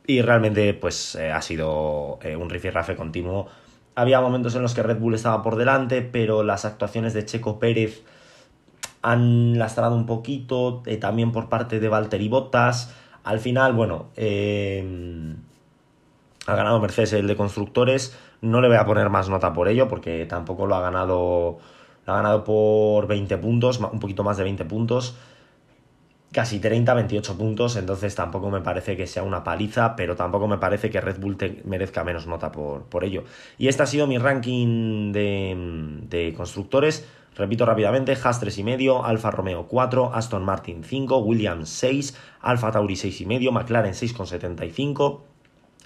Y 0.06 0.20
realmente, 0.22 0.74
pues 0.74 1.16
ha 1.16 1.40
sido 1.40 2.18
un 2.38 2.50
rifirrafe 2.50 2.94
continuo 2.94 3.48
había 3.94 4.20
momentos 4.20 4.54
en 4.56 4.62
los 4.62 4.74
que 4.74 4.82
Red 4.82 4.98
Bull 4.98 5.14
estaba 5.14 5.42
por 5.42 5.56
delante, 5.56 6.02
pero 6.02 6.42
las 6.42 6.64
actuaciones 6.64 7.14
de 7.14 7.24
Checo 7.24 7.58
Pérez 7.58 8.02
han 9.02 9.58
lastrado 9.58 9.94
un 9.94 10.06
poquito, 10.06 10.82
eh, 10.86 10.96
también 10.96 11.30
por 11.32 11.48
parte 11.48 11.78
de 11.78 11.88
Valtteri 11.88 12.28
Bottas. 12.28 12.92
Al 13.22 13.38
final, 13.38 13.72
bueno, 13.72 14.06
eh, 14.16 15.34
ha 16.46 16.54
ganado 16.54 16.80
Mercedes 16.80 17.12
el 17.14 17.26
de 17.26 17.36
constructores. 17.36 18.18
No 18.40 18.60
le 18.60 18.68
voy 18.68 18.76
a 18.76 18.84
poner 18.84 19.10
más 19.10 19.28
nota 19.28 19.52
por 19.52 19.68
ello, 19.68 19.88
porque 19.88 20.26
tampoco 20.26 20.66
lo 20.66 20.74
ha 20.74 20.80
ganado. 20.80 21.58
Lo 22.06 22.12
ha 22.12 22.16
ganado 22.16 22.44
por 22.44 23.06
20 23.06 23.38
puntos, 23.38 23.78
un 23.80 23.98
poquito 23.98 24.24
más 24.24 24.36
de 24.36 24.44
20 24.44 24.64
puntos 24.66 25.16
casi 26.34 26.58
30, 26.58 26.92
28 26.92 27.38
puntos, 27.38 27.76
entonces 27.76 28.14
tampoco 28.14 28.50
me 28.50 28.60
parece 28.60 28.96
que 28.96 29.06
sea 29.06 29.22
una 29.22 29.44
paliza, 29.44 29.94
pero 29.94 30.16
tampoco 30.16 30.48
me 30.48 30.58
parece 30.58 30.90
que 30.90 31.00
Red 31.00 31.20
Bull 31.20 31.38
merezca 31.64 32.02
menos 32.02 32.26
nota 32.26 32.50
por, 32.50 32.82
por, 32.86 33.04
ello. 33.04 33.22
Y 33.56 33.68
este 33.68 33.84
ha 33.84 33.86
sido 33.86 34.08
mi 34.08 34.18
ranking 34.18 35.12
de, 35.12 36.02
de 36.08 36.34
constructores. 36.36 37.08
Repito 37.36 37.64
rápidamente, 37.64 38.12
Haas 38.12 38.42
3,5, 38.42 39.02
Alfa 39.04 39.30
Romeo 39.30 39.66
4, 39.68 40.12
Aston 40.12 40.44
Martin 40.44 40.82
5, 40.84 41.18
Williams 41.18 41.68
6, 41.68 42.16
Alfa 42.40 42.72
Tauri 42.72 42.94
6,5, 42.94 43.52
McLaren 43.52 43.92
6,75, 43.92 45.20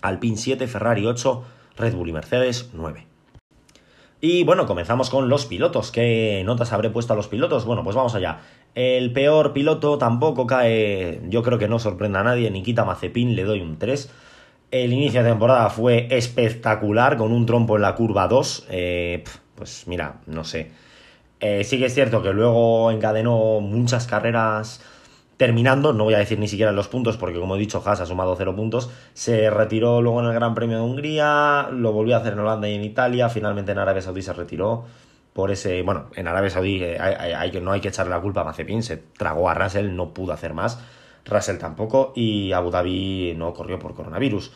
Alpine 0.02 0.36
7, 0.36 0.66
Ferrari 0.66 1.06
8, 1.06 1.44
Red 1.76 1.94
Bull 1.94 2.08
y 2.08 2.12
Mercedes 2.12 2.70
9. 2.72 3.06
Y 4.20 4.42
bueno, 4.42 4.66
comenzamos 4.66 5.10
con 5.10 5.28
los 5.28 5.46
pilotos. 5.46 5.92
¿Qué 5.92 6.42
notas 6.44 6.72
habré 6.72 6.90
puesto 6.90 7.12
a 7.12 7.16
los 7.16 7.28
pilotos? 7.28 7.64
Bueno, 7.64 7.84
pues 7.84 7.94
vamos 7.94 8.14
allá. 8.14 8.40
El 8.74 9.12
peor 9.12 9.52
piloto 9.52 9.96
tampoco 9.96 10.46
cae, 10.46 11.20
yo 11.28 11.42
creo 11.42 11.58
que 11.58 11.68
no 11.68 11.78
sorprende 11.78 12.18
a 12.18 12.24
nadie, 12.24 12.50
Nikita 12.50 12.84
Mazepin 12.84 13.36
le 13.36 13.44
doy 13.44 13.60
un 13.60 13.78
3. 13.78 14.10
El 14.70 14.92
inicio 14.92 15.22
de 15.22 15.30
temporada 15.30 15.70
fue 15.70 16.08
espectacular, 16.10 17.16
con 17.16 17.32
un 17.32 17.46
trompo 17.46 17.76
en 17.76 17.82
la 17.82 17.94
curva 17.94 18.28
2. 18.28 18.66
Eh, 18.70 19.24
pues 19.54 19.84
mira, 19.86 20.20
no 20.26 20.44
sé. 20.44 20.72
Eh, 21.40 21.62
sí 21.64 21.78
que 21.78 21.86
es 21.86 21.94
cierto 21.94 22.20
que 22.22 22.32
luego 22.32 22.90
encadenó 22.90 23.60
muchas 23.60 24.06
carreras 24.06 24.82
terminando, 25.38 25.92
no 25.92 26.04
voy 26.04 26.14
a 26.14 26.18
decir 26.18 26.38
ni 26.38 26.48
siquiera 26.48 26.72
los 26.72 26.88
puntos, 26.88 27.16
porque 27.16 27.38
como 27.38 27.56
he 27.56 27.58
dicho, 27.58 27.80
Haas 27.86 28.00
ha 28.00 28.06
sumado 28.06 28.34
0 28.36 28.54
puntos, 28.56 28.90
se 29.14 29.48
retiró 29.48 30.02
luego 30.02 30.20
en 30.20 30.26
el 30.26 30.34
Gran 30.34 30.54
Premio 30.54 30.78
de 30.78 30.82
Hungría, 30.82 31.68
lo 31.72 31.92
volvió 31.92 32.16
a 32.16 32.18
hacer 32.18 32.32
en 32.32 32.40
Holanda 32.40 32.68
y 32.68 32.74
en 32.74 32.82
Italia, 32.82 33.28
finalmente 33.28 33.72
en 33.72 33.78
Arabia 33.78 34.02
Saudí 34.02 34.20
se 34.20 34.32
retiró 34.32 34.84
por 35.32 35.52
ese, 35.52 35.82
bueno, 35.82 36.06
en 36.16 36.26
Arabia 36.26 36.50
Saudí 36.50 36.82
eh, 36.82 36.98
hay, 37.00 37.52
no 37.60 37.70
hay 37.70 37.80
que 37.80 37.88
echarle 37.88 38.10
la 38.10 38.20
culpa 38.20 38.40
a 38.40 38.44
Mazepin, 38.44 38.82
se 38.82 38.96
tragó 38.96 39.48
a 39.48 39.54
Russell, 39.54 39.94
no 39.94 40.12
pudo 40.12 40.32
hacer 40.32 40.54
más, 40.54 40.80
Russell 41.24 41.58
tampoco, 41.58 42.12
y 42.16 42.50
Abu 42.50 42.72
Dhabi 42.72 43.34
no 43.36 43.54
corrió 43.54 43.78
por 43.78 43.94
coronavirus. 43.94 44.50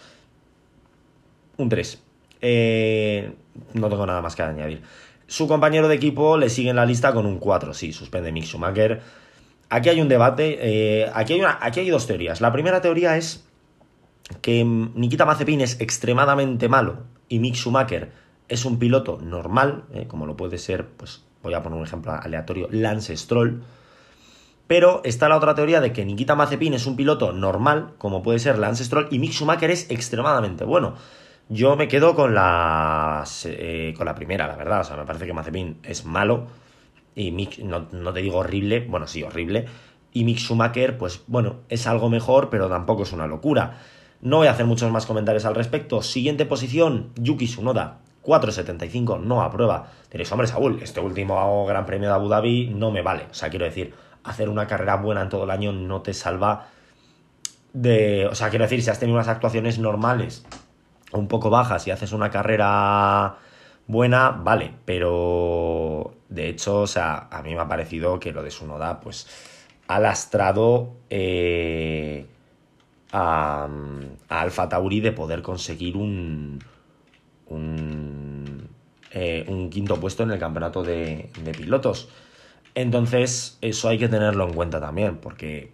Un 1.58 1.68
3. 1.68 2.02
Eh, 2.40 3.32
no 3.74 3.88
tengo 3.88 4.04
nada 4.04 4.20
más 4.20 4.34
que 4.34 4.42
añadir. 4.42 4.82
Su 5.28 5.46
compañero 5.46 5.86
de 5.86 5.94
equipo 5.94 6.36
le 6.36 6.50
sigue 6.50 6.70
en 6.70 6.76
la 6.76 6.86
lista 6.86 7.12
con 7.12 7.24
un 7.24 7.38
4, 7.38 7.72
sí, 7.72 7.92
suspende 7.92 8.32
Mick 8.32 8.46
Schumacher 8.46 9.00
Aquí 9.74 9.88
hay 9.88 10.02
un 10.02 10.08
debate, 10.08 10.58
eh, 10.60 11.10
aquí, 11.14 11.40
hay 11.80 11.88
dos 11.88 12.06
teorías. 12.06 12.42
La 12.42 12.52
primera 12.52 12.82
teoría 12.82 13.16
es 13.16 13.48
que 14.42 14.62
Nikita 14.62 15.24
Mazepin 15.24 15.62
es 15.62 15.80
extremadamente 15.80 16.68
malo 16.68 17.04
y 17.26 17.38
Mick 17.38 17.54
Schumacher 17.54 18.12
es 18.50 18.66
un 18.66 18.78
piloto 18.78 19.18
normal, 19.22 19.84
eh, 19.94 20.04
como 20.06 20.26
lo 20.26 20.36
puede 20.36 20.58
ser, 20.58 20.88
pues 20.88 21.24
voy 21.42 21.54
a 21.54 21.62
poner 21.62 21.78
un 21.78 21.86
ejemplo 21.86 22.12
aleatorio, 22.12 22.68
Lance 22.70 23.16
Stroll. 23.16 23.62
Pero 24.66 25.00
está 25.04 25.30
la 25.30 25.38
otra 25.38 25.54
teoría 25.54 25.80
de 25.80 25.90
que 25.94 26.04
Nikita 26.04 26.34
Mazepin 26.34 26.74
es 26.74 26.84
un 26.84 26.94
piloto 26.94 27.32
normal, 27.32 27.94
como 27.96 28.22
puede 28.22 28.40
ser 28.40 28.58
Lance 28.58 28.84
Stroll, 28.84 29.08
y 29.10 29.18
Mick 29.20 29.32
Schumacher 29.32 29.70
es 29.70 29.90
extremadamente 29.90 30.64
bueno. 30.64 30.96
Yo 31.48 31.76
me 31.76 31.88
quedo 31.88 32.14
con 32.14 32.34
la, 32.34 33.24
eh, 33.46 33.94
con 33.96 34.04
la 34.04 34.14
primera, 34.14 34.46
la 34.46 34.56
verdad. 34.56 34.82
O 34.82 34.84
sea, 34.84 34.98
me 34.98 35.06
parece 35.06 35.24
que 35.24 35.32
Mazepin 35.32 35.78
es 35.82 36.04
malo 36.04 36.46
y 37.14 37.30
Mick, 37.30 37.58
no, 37.58 38.12
te 38.12 38.20
digo 38.20 38.38
horrible, 38.38 38.80
bueno, 38.88 39.06
sí, 39.06 39.22
horrible, 39.22 39.66
y 40.12 40.24
Mick 40.24 40.38
Schumacher, 40.38 40.98
pues 40.98 41.22
bueno, 41.26 41.60
es 41.68 41.86
algo 41.86 42.10
mejor, 42.10 42.50
pero 42.50 42.68
tampoco 42.68 43.02
es 43.02 43.12
una 43.12 43.26
locura. 43.26 43.78
No 44.20 44.38
voy 44.38 44.46
a 44.46 44.52
hacer 44.52 44.66
muchos 44.66 44.90
más 44.90 45.06
comentarios 45.06 45.44
al 45.46 45.54
respecto. 45.54 46.02
Siguiente 46.02 46.46
posición, 46.46 47.10
Yuki 47.16 47.46
Tsunoda, 47.46 47.98
4.75, 48.22 49.20
no 49.20 49.42
aprueba. 49.42 49.88
Diréis, 50.10 50.30
hombre, 50.30 50.46
Saúl, 50.46 50.80
este 50.82 51.00
último 51.00 51.66
Gran 51.66 51.86
Premio 51.86 52.08
de 52.08 52.14
Abu 52.14 52.28
Dhabi 52.28 52.68
no 52.68 52.90
me 52.90 53.02
vale. 53.02 53.26
O 53.30 53.34
sea, 53.34 53.50
quiero 53.50 53.64
decir, 53.64 53.94
hacer 54.22 54.48
una 54.48 54.66
carrera 54.66 54.96
buena 54.96 55.22
en 55.22 55.28
todo 55.28 55.44
el 55.44 55.50
año 55.50 55.72
no 55.72 56.02
te 56.02 56.14
salva 56.14 56.68
de... 57.72 58.26
O 58.26 58.34
sea, 58.34 58.50
quiero 58.50 58.64
decir, 58.64 58.82
si 58.82 58.90
has 58.90 58.98
tenido 58.98 59.16
unas 59.16 59.28
actuaciones 59.28 59.78
normales, 59.78 60.44
un 61.12 61.28
poco 61.28 61.50
bajas, 61.50 61.86
y 61.86 61.90
haces 61.90 62.12
una 62.12 62.30
carrera 62.30 63.36
buena, 63.86 64.30
vale, 64.30 64.74
pero 64.84 66.14
de 66.32 66.48
hecho, 66.48 66.80
o 66.80 66.86
sea, 66.86 67.28
a 67.30 67.42
mí 67.42 67.54
me 67.54 67.60
ha 67.60 67.68
parecido 67.68 68.18
que 68.18 68.32
lo 68.32 68.42
de 68.42 68.50
su 68.50 68.66
noda, 68.66 69.00
pues, 69.00 69.26
ha 69.88 70.00
lastrado 70.00 70.94
eh, 71.10 72.26
a, 73.12 73.68
Alfa 74.28 74.68
Tauri 74.68 75.00
de 75.00 75.12
poder 75.12 75.42
conseguir 75.42 75.96
un, 75.96 76.58
un, 77.48 78.68
eh, 79.12 79.44
un, 79.48 79.68
quinto 79.70 80.00
puesto 80.00 80.22
en 80.22 80.30
el 80.30 80.38
campeonato 80.38 80.82
de, 80.82 81.30
de 81.44 81.52
pilotos. 81.52 82.08
Entonces, 82.74 83.58
eso 83.60 83.88
hay 83.88 83.98
que 83.98 84.08
tenerlo 84.08 84.48
en 84.48 84.54
cuenta 84.54 84.80
también, 84.80 85.18
porque 85.18 85.72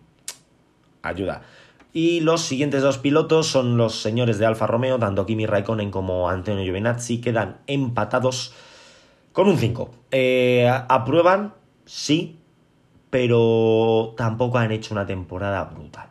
ayuda. 1.02 1.42
Y 1.92 2.20
los 2.20 2.42
siguientes 2.42 2.82
dos 2.82 2.98
pilotos 2.98 3.46
son 3.46 3.76
los 3.76 4.00
señores 4.00 4.38
de 4.38 4.46
Alfa 4.46 4.66
Romeo, 4.66 4.98
tanto 4.98 5.24
Kimi 5.24 5.46
Raikkonen 5.46 5.90
como 5.90 6.28
Antonio 6.28 6.64
Giovinazzi, 6.64 7.20
quedan 7.20 7.58
empatados 7.66 8.52
con 9.38 9.46
un 9.46 9.56
5. 9.56 9.90
Eh, 10.10 10.68
¿Aprueban? 10.88 11.54
Sí, 11.84 12.40
pero 13.08 14.14
tampoco 14.16 14.58
han 14.58 14.72
hecho 14.72 14.92
una 14.92 15.06
temporada 15.06 15.62
brutal, 15.62 16.08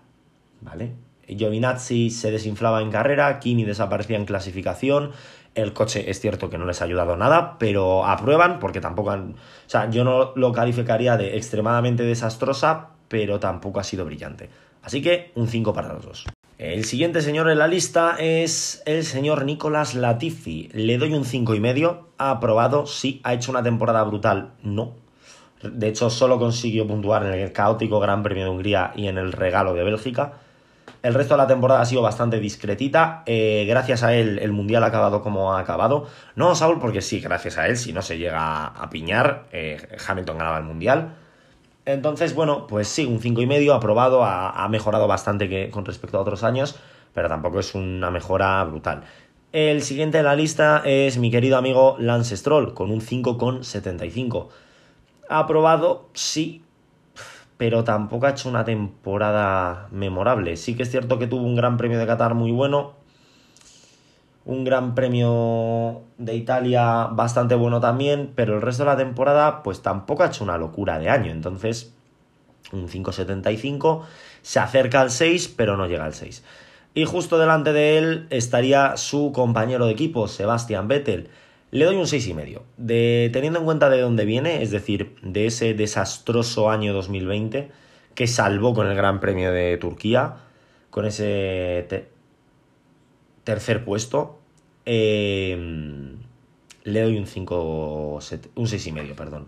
¿vale? 0.61 0.93
Giovinazzi 1.27 2.09
se 2.09 2.31
desinflaba 2.31 2.81
en 2.81 2.89
carrera, 2.89 3.37
Kimi 3.39 3.65
desaparecía 3.65 4.15
en 4.15 4.23
clasificación, 4.23 5.11
el 5.55 5.73
coche 5.73 6.09
es 6.09 6.21
cierto 6.21 6.49
que 6.49 6.57
no 6.57 6.63
les 6.63 6.81
ha 6.81 6.85
ayudado 6.85 7.17
nada, 7.17 7.57
pero 7.59 8.05
aprueban 8.05 8.59
porque 8.59 8.79
tampoco 8.79 9.11
han... 9.11 9.31
O 9.31 9.69
sea, 9.69 9.89
yo 9.89 10.05
no 10.05 10.31
lo 10.37 10.53
calificaría 10.53 11.17
de 11.17 11.35
extremadamente 11.35 12.03
desastrosa, 12.03 12.91
pero 13.09 13.41
tampoco 13.41 13.81
ha 13.81 13.83
sido 13.83 14.05
brillante. 14.05 14.49
Así 14.83 15.01
que 15.01 15.33
un 15.35 15.49
5 15.49 15.73
para 15.73 15.91
los 15.91 16.05
dos. 16.05 16.25
El 16.57 16.85
siguiente 16.85 17.21
señor 17.21 17.51
en 17.51 17.59
la 17.59 17.67
lista 17.67 18.15
es 18.17 18.81
el 18.87 19.03
señor 19.03 19.45
Nicolás 19.45 19.93
Latifi. 19.93 20.69
Le 20.73 20.97
doy 20.97 21.13
un 21.13 21.23
5 21.23 21.53
y 21.53 21.59
medio. 21.59 22.07
Ha 22.17 22.31
aprobado, 22.31 22.87
sí. 22.87 23.21
Ha 23.23 23.35
hecho 23.35 23.51
una 23.51 23.61
temporada 23.61 24.03
brutal, 24.03 24.53
no. 24.63 24.95
De 25.61 25.87
hecho, 25.87 26.09
solo 26.09 26.39
consiguió 26.39 26.87
puntuar 26.87 27.27
en 27.27 27.33
el 27.33 27.51
caótico 27.51 27.99
Gran 27.99 28.23
Premio 28.23 28.45
de 28.45 28.49
Hungría 28.49 28.91
y 28.95 29.07
en 29.07 29.19
el 29.19 29.33
regalo 29.33 29.75
de 29.75 29.83
Bélgica. 29.83 30.33
El 31.03 31.13
resto 31.13 31.35
de 31.35 31.37
la 31.37 31.47
temporada 31.47 31.81
ha 31.81 31.85
sido 31.85 32.01
bastante 32.01 32.39
discretita. 32.39 33.21
Eh, 33.27 33.65
gracias 33.67 34.01
a 34.01 34.15
él, 34.15 34.39
el 34.39 34.51
mundial 34.51 34.83
ha 34.83 34.87
acabado 34.87 35.21
como 35.21 35.53
ha 35.53 35.59
acabado. 35.59 36.07
No, 36.35 36.55
Saúl, 36.55 36.79
porque 36.79 37.03
sí, 37.03 37.19
gracias 37.19 37.59
a 37.59 37.67
él, 37.67 37.77
si 37.77 37.93
no 37.93 38.01
se 38.01 38.17
llega 38.17 38.65
a 38.65 38.89
piñar, 38.89 39.45
eh, 39.51 39.95
Hamilton 40.07 40.39
ganaba 40.39 40.57
el 40.57 40.63
mundial. 40.63 41.13
Entonces, 41.87 42.35
bueno, 42.35 42.67
pues 42.67 42.89
sí, 42.89 43.05
un 43.05 43.21
5,5 43.21 43.43
y 43.43 43.45
medio, 43.45 43.73
aprobado, 43.73 44.25
ha, 44.25 44.67
mejorado 44.67 45.07
bastante 45.07 45.47
que, 45.47 45.69
con 45.69 45.85
respecto 45.85 46.17
a 46.17 46.21
otros 46.21 46.43
años, 46.43 46.75
pero 47.13 47.29
tampoco 47.29 47.61
es 47.61 47.75
una 47.75 48.11
mejora 48.11 48.61
brutal. 48.65 49.03
El 49.53 49.81
siguiente 49.81 50.17
de 50.17 50.25
la 50.25 50.35
lista 50.35 50.81
es 50.83 51.17
mi 51.17 51.31
querido 51.31 51.55
amigo 51.55 51.95
Lance 51.97 52.35
Stroll, 52.35 52.73
con 52.73 52.91
un 52.91 52.99
5,75. 52.99 54.49
¿Ha 55.29 55.39
aprobado? 55.39 56.09
Sí, 56.11 56.61
pero 57.55 57.85
tampoco 57.85 58.25
ha 58.25 58.31
hecho 58.31 58.49
una 58.49 58.65
temporada 58.65 59.87
memorable. 59.89 60.57
Sí 60.57 60.75
que 60.75 60.83
es 60.83 60.91
cierto 60.91 61.17
que 61.17 61.27
tuvo 61.27 61.43
un 61.43 61.55
gran 61.55 61.77
premio 61.77 61.97
de 61.97 62.05
Qatar 62.05 62.33
muy 62.33 62.51
bueno, 62.51 62.95
un 64.47 64.63
gran 64.63 64.95
premio 64.95 66.03
de 66.17 66.33
Italia 66.33 67.07
bastante 67.11 67.53
bueno 67.53 67.81
también, 67.81 68.31
pero 68.33 68.55
el 68.55 68.61
resto 68.61 68.83
de 68.83 68.89
la 68.89 68.97
temporada 68.97 69.61
pues 69.61 69.81
tampoco 69.81 70.23
ha 70.23 70.27
hecho 70.27 70.45
una 70.45 70.57
locura 70.57 70.97
de 70.99 71.09
año. 71.09 71.31
Entonces, 71.33 71.93
un 72.71 72.87
5,75 72.87 74.03
se 74.41 74.59
acerca 74.59 75.01
al 75.01 75.11
6, 75.11 75.53
pero 75.57 75.75
no 75.75 75.85
llega 75.85 76.05
al 76.05 76.13
6. 76.13 76.45
Y 76.93 77.03
justo 77.03 77.37
delante 77.37 77.73
de 77.73 77.97
él 77.97 78.27
estaría 78.29 78.95
su 78.95 79.33
compañero 79.33 79.85
de 79.85 79.91
equipo, 79.91 80.29
Sebastian 80.29 80.87
Vettel. 80.87 81.29
Le 81.71 81.83
doy 81.83 81.97
un 81.97 82.05
6,5. 82.05 82.61
De, 82.77 83.29
teniendo 83.33 83.59
en 83.59 83.65
cuenta 83.65 83.89
de 83.89 83.99
dónde 83.99 84.23
viene, 84.23 84.63
es 84.63 84.71
decir, 84.71 85.17
de 85.23 85.47
ese 85.47 85.73
desastroso 85.73 86.71
año 86.71 86.93
2020 86.93 87.69
que 88.15 88.27
salvó 88.27 88.73
con 88.73 88.87
el 88.87 88.95
Gran 88.95 89.19
Premio 89.19 89.51
de 89.51 89.75
Turquía, 89.77 90.37
con 90.89 91.05
ese 91.05 91.85
tercer 93.47 93.85
puesto, 93.85 94.39
eh, 94.85 95.55
le 96.83 97.01
doy 97.01 97.17
un 97.17 97.27
5, 97.27 98.19
un 98.55 98.67
6,5, 98.67 99.15
perdón. 99.15 99.47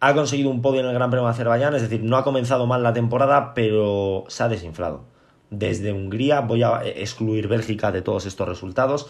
Ha 0.00 0.12
conseguido 0.12 0.50
un 0.50 0.60
podio 0.60 0.80
en 0.80 0.86
el 0.86 0.94
Gran 0.94 1.08
Premio 1.10 1.26
de 1.26 1.30
Azerbaiyán, 1.30 1.72
es 1.76 1.82
decir, 1.82 2.02
no 2.02 2.16
ha 2.16 2.24
comenzado 2.24 2.66
mal 2.66 2.82
la 2.82 2.92
temporada, 2.92 3.54
pero 3.54 4.24
se 4.26 4.42
ha 4.42 4.48
desinflado 4.48 5.04
desde 5.52 5.92
Hungría, 5.92 6.40
voy 6.40 6.64
a 6.64 6.82
excluir 6.84 7.46
Bélgica 7.46 7.92
de 7.92 8.02
todos 8.02 8.26
estos 8.26 8.48
resultados, 8.48 9.06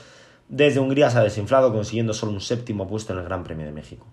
desde 0.48 0.80
Hungría 0.80 1.08
se 1.08 1.18
ha 1.18 1.22
desinflado 1.22 1.72
consiguiendo 1.72 2.12
solo 2.12 2.32
un 2.32 2.40
séptimo 2.42 2.86
puesto 2.88 3.14
en 3.14 3.20
el 3.20 3.24
Gran 3.24 3.44
Premio 3.44 3.64
de 3.64 3.72
México. 3.72 4.06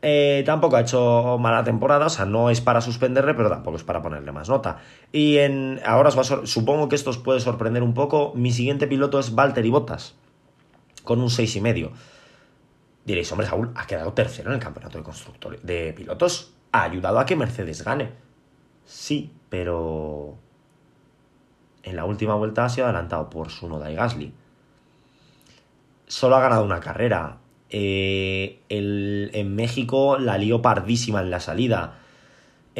Eh, 0.00 0.42
tampoco 0.46 0.76
ha 0.76 0.80
hecho 0.80 1.38
mala 1.38 1.64
temporada, 1.64 2.06
o 2.06 2.10
sea, 2.10 2.24
no 2.24 2.50
es 2.50 2.60
para 2.60 2.80
suspenderle, 2.80 3.34
pero 3.34 3.50
tampoco 3.50 3.76
es 3.76 3.82
para 3.82 4.02
ponerle 4.02 4.32
más 4.32 4.48
nota. 4.48 4.78
Y 5.12 5.38
en, 5.38 5.80
ahora 5.84 6.10
supongo 6.44 6.88
que 6.88 6.94
esto 6.94 7.10
os 7.10 7.18
puede 7.18 7.40
sorprender 7.40 7.82
un 7.82 7.94
poco. 7.94 8.32
Mi 8.34 8.52
siguiente 8.52 8.86
piloto 8.86 9.18
es 9.18 9.34
Valtteri 9.34 9.70
Bottas, 9.70 10.14
con 11.04 11.20
un 11.20 11.28
6,5. 11.28 11.90
Diréis, 13.04 13.32
hombre, 13.32 13.46
Saúl, 13.46 13.70
ha 13.74 13.86
quedado 13.86 14.12
tercero 14.12 14.50
en 14.50 14.56
el 14.56 14.62
campeonato 14.62 14.98
de 14.98 15.04
constructores 15.04 15.64
de 15.64 15.92
pilotos. 15.94 16.52
Ha 16.72 16.82
ayudado 16.82 17.18
a 17.18 17.26
que 17.26 17.36
Mercedes 17.36 17.82
gane. 17.82 18.12
Sí, 18.84 19.32
pero 19.48 20.36
en 21.82 21.96
la 21.96 22.04
última 22.04 22.34
vuelta 22.34 22.66
ha 22.66 22.68
sido 22.68 22.86
adelantado 22.86 23.30
por 23.30 23.50
Sunoda 23.50 23.90
y 23.90 23.94
Gasly. 23.94 24.34
Solo 26.06 26.36
ha 26.36 26.40
ganado 26.40 26.64
una 26.64 26.80
carrera. 26.80 27.38
Eh, 27.70 28.60
en 28.68 29.54
México 29.54 30.18
la 30.18 30.38
lió 30.38 30.62
pardísima 30.62 31.20
en 31.20 31.30
la 31.30 31.40
salida. 31.40 31.98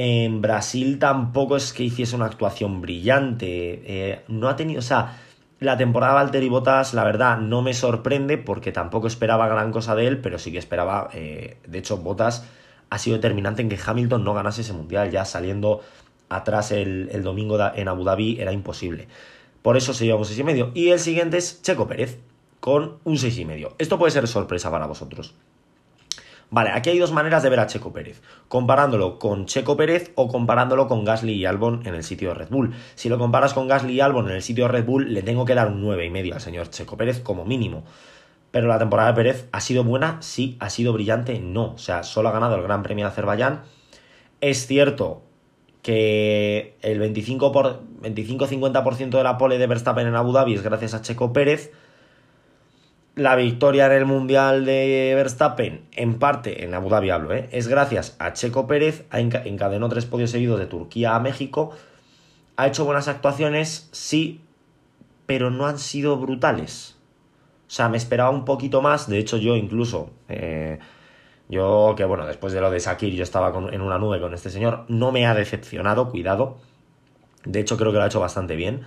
En 0.01 0.41
Brasil 0.43 1.01
tampoco 1.01 1.57
es 1.57 1.73
que 1.73 1.83
hiciese 1.83 2.15
una 2.15 2.27
actuación 2.27 2.81
brillante. 2.81 3.83
Eh, 3.85 4.23
no 4.29 4.49
ha 4.49 4.55
tenido. 4.55 4.79
O 4.79 4.83
sea, 4.83 5.19
la 5.59 5.77
temporada 5.77 6.13
de 6.13 6.19
Valtteri 6.21 6.49
Bottas, 6.49 6.95
la 6.95 7.03
verdad, 7.03 7.39
no 7.39 7.63
me 7.63 7.75
sorprende 7.75 8.39
porque 8.39 8.71
tampoco 8.71 9.09
esperaba 9.09 9.49
gran 9.49 9.73
cosa 9.73 9.97
de 9.97 10.07
él, 10.07 10.21
pero 10.21 10.39
sí 10.39 10.53
que 10.53 10.59
esperaba. 10.59 11.11
Eh, 11.15 11.57
de 11.67 11.79
hecho, 11.79 11.97
Bottas 11.97 12.45
ha 12.91 12.99
sido 12.99 13.17
determinante 13.17 13.61
en 13.61 13.69
que 13.69 13.79
Hamilton 13.85 14.23
no 14.23 14.35
ganase 14.35 14.61
ese 14.61 14.73
mundial, 14.73 15.11
ya 15.11 15.25
saliendo 15.25 15.81
atrás 16.29 16.71
el, 16.71 17.23
domingo 17.25 17.59
en 17.75 17.89
Abu 17.89 18.05
Dhabi 18.05 18.41
era 18.41 18.53
imposible. 18.53 19.09
Por 19.63 19.77
eso 19.77 19.95
se 19.95 20.05
lleva 20.07 20.19
un 20.19 20.25
6,5. 20.25 20.71
Y 20.75 20.91
el 20.91 21.01
siguiente 21.01 21.39
es 21.39 21.61
Checo 21.63 21.89
Pérez, 21.89 22.19
con 22.69 22.99
un 23.05 23.17
6,5. 23.17 23.77
Esto 23.79 23.99
puede 23.99 24.11
ser 24.11 24.29
sorpresa 24.29 24.71
para 24.71 24.85
vosotros. 24.85 25.35
Vale, 26.51 26.69
aquí 26.69 26.91
hay 26.91 26.99
dos 26.99 27.13
maneras 27.13 27.43
de 27.43 27.49
ver 27.49 27.61
a 27.61 27.67
Checo 27.67 27.95
Pérez. 27.95 28.21
Comparándolo 28.47 29.19
con 29.19 29.47
Checo 29.47 29.75
Pérez 29.75 30.13
o 30.17 30.29
comparándolo 30.29 30.87
con 30.87 31.03
Gasly 31.03 31.33
y 31.33 31.47
Albon 31.47 31.81
en 31.87 31.95
el 31.95 32.05
sitio 32.05 32.29
de 32.29 32.35
Red 32.35 32.51
Bull. 32.51 32.75
Si 32.95 33.09
lo 33.09 33.17
comparas 33.17 33.55
con 33.55 33.69
Gasly 33.69 33.95
y 33.95 34.01
Albon 34.01 34.29
en 34.29 34.35
el 34.35 34.43
sitio 34.43 34.67
de 34.67 34.73
Red 34.73 34.85
Bull, 34.85 35.15
le 35.15 35.23
tengo 35.23 35.47
que 35.47 35.55
dar 35.55 35.69
un 35.69 35.83
9,5 35.83 36.35
al 36.35 36.43
señor 36.43 36.69
Checo 36.69 36.99
Pérez 36.99 37.21
como 37.21 37.47
mínimo. 37.47 37.85
Pero 38.51 38.69
la 38.69 38.79
temporada 38.79 39.13
de 39.13 39.15
Pérez 39.15 39.49
ha 39.51 39.63
sido 39.63 39.83
buena, 39.83 40.21
sí, 40.21 40.59
ha 40.61 40.69
sido 40.69 40.93
brillante, 40.93 41.39
no. 41.39 41.73
O 41.73 41.79
sea, 41.79 42.03
solo 42.03 42.29
ha 42.29 42.33
ganado 42.33 42.57
el 42.57 42.63
Gran 42.65 42.83
Premio 42.83 43.07
de 43.07 43.13
Azerbaiyán. 43.13 43.63
Es 44.43 44.67
cierto 44.67 45.23
que 45.81 46.77
el 46.83 47.01
25-50% 47.01 49.17
de 49.17 49.23
la 49.23 49.39
pole 49.39 49.57
de 49.57 49.67
Verstappen 49.67 50.07
en 50.07 50.17
Abu 50.17 50.33
Dhabi 50.33 50.53
es 50.53 50.63
gracias 50.63 50.93
a 50.93 51.01
Checo 51.01 51.33
Pérez. 51.33 51.73
La 53.19 53.35
victoria 53.35 53.87
en 53.87 53.93
el 53.93 54.05
Mundial 54.07 54.65
de 54.65 55.13
Verstappen, 55.17 55.81
en 55.91 56.21
parte, 56.21 56.63
en 56.63 56.73
Abu 56.73 56.89
Dhabi 56.89 57.11
hablo, 57.11 57.35
¿eh? 57.35 57.49
es 57.51 57.67
gracias 57.67 58.15
a 58.21 58.33
Checo 58.33 58.69
Pérez, 58.69 59.07
encadenó 59.11 59.89
tres 59.89 60.07
podios 60.07 60.31
seguidos 60.31 60.61
de 60.61 60.67
Turquía 60.67 61.17
a 61.17 61.19
México, 61.19 61.73
ha 62.57 62.69
hecho 62.69 62.85
buenas 62.85 63.09
actuaciones, 63.09 63.89
sí, 63.91 64.41
pero 65.27 65.51
no 65.51 65.67
han 65.67 65.81
sido 65.81 66.17
brutales. 66.17 66.97
O 67.67 67.71
sea, 67.73 67.89
me 67.89 67.97
esperaba 67.97 68.31
un 68.31 68.45
poquito 68.45 68.83
más, 68.83 69.09
de 69.09 69.19
hecho 69.19 69.37
yo 69.37 69.57
incluso... 69.57 70.11
Eh, 70.29 70.79
yo, 71.49 71.95
que 71.97 72.05
bueno, 72.05 72.25
después 72.25 72.53
de 72.53 72.61
lo 72.61 72.71
de 72.71 72.79
Sakir, 72.79 73.15
yo 73.15 73.25
estaba 73.25 73.49
en 73.73 73.81
una 73.81 73.99
nube 73.99 74.21
con 74.21 74.33
este 74.33 74.51
señor. 74.51 74.85
No 74.87 75.11
me 75.11 75.27
ha 75.27 75.35
decepcionado, 75.35 76.11
cuidado. 76.11 76.59
De 77.45 77.59
hecho, 77.59 77.77
creo 77.79 77.91
que 77.91 77.99
lo 77.99 78.05
ha 78.05 78.09
hecho 78.09 78.21
bastante 78.21 78.55
bien. 78.55 78.83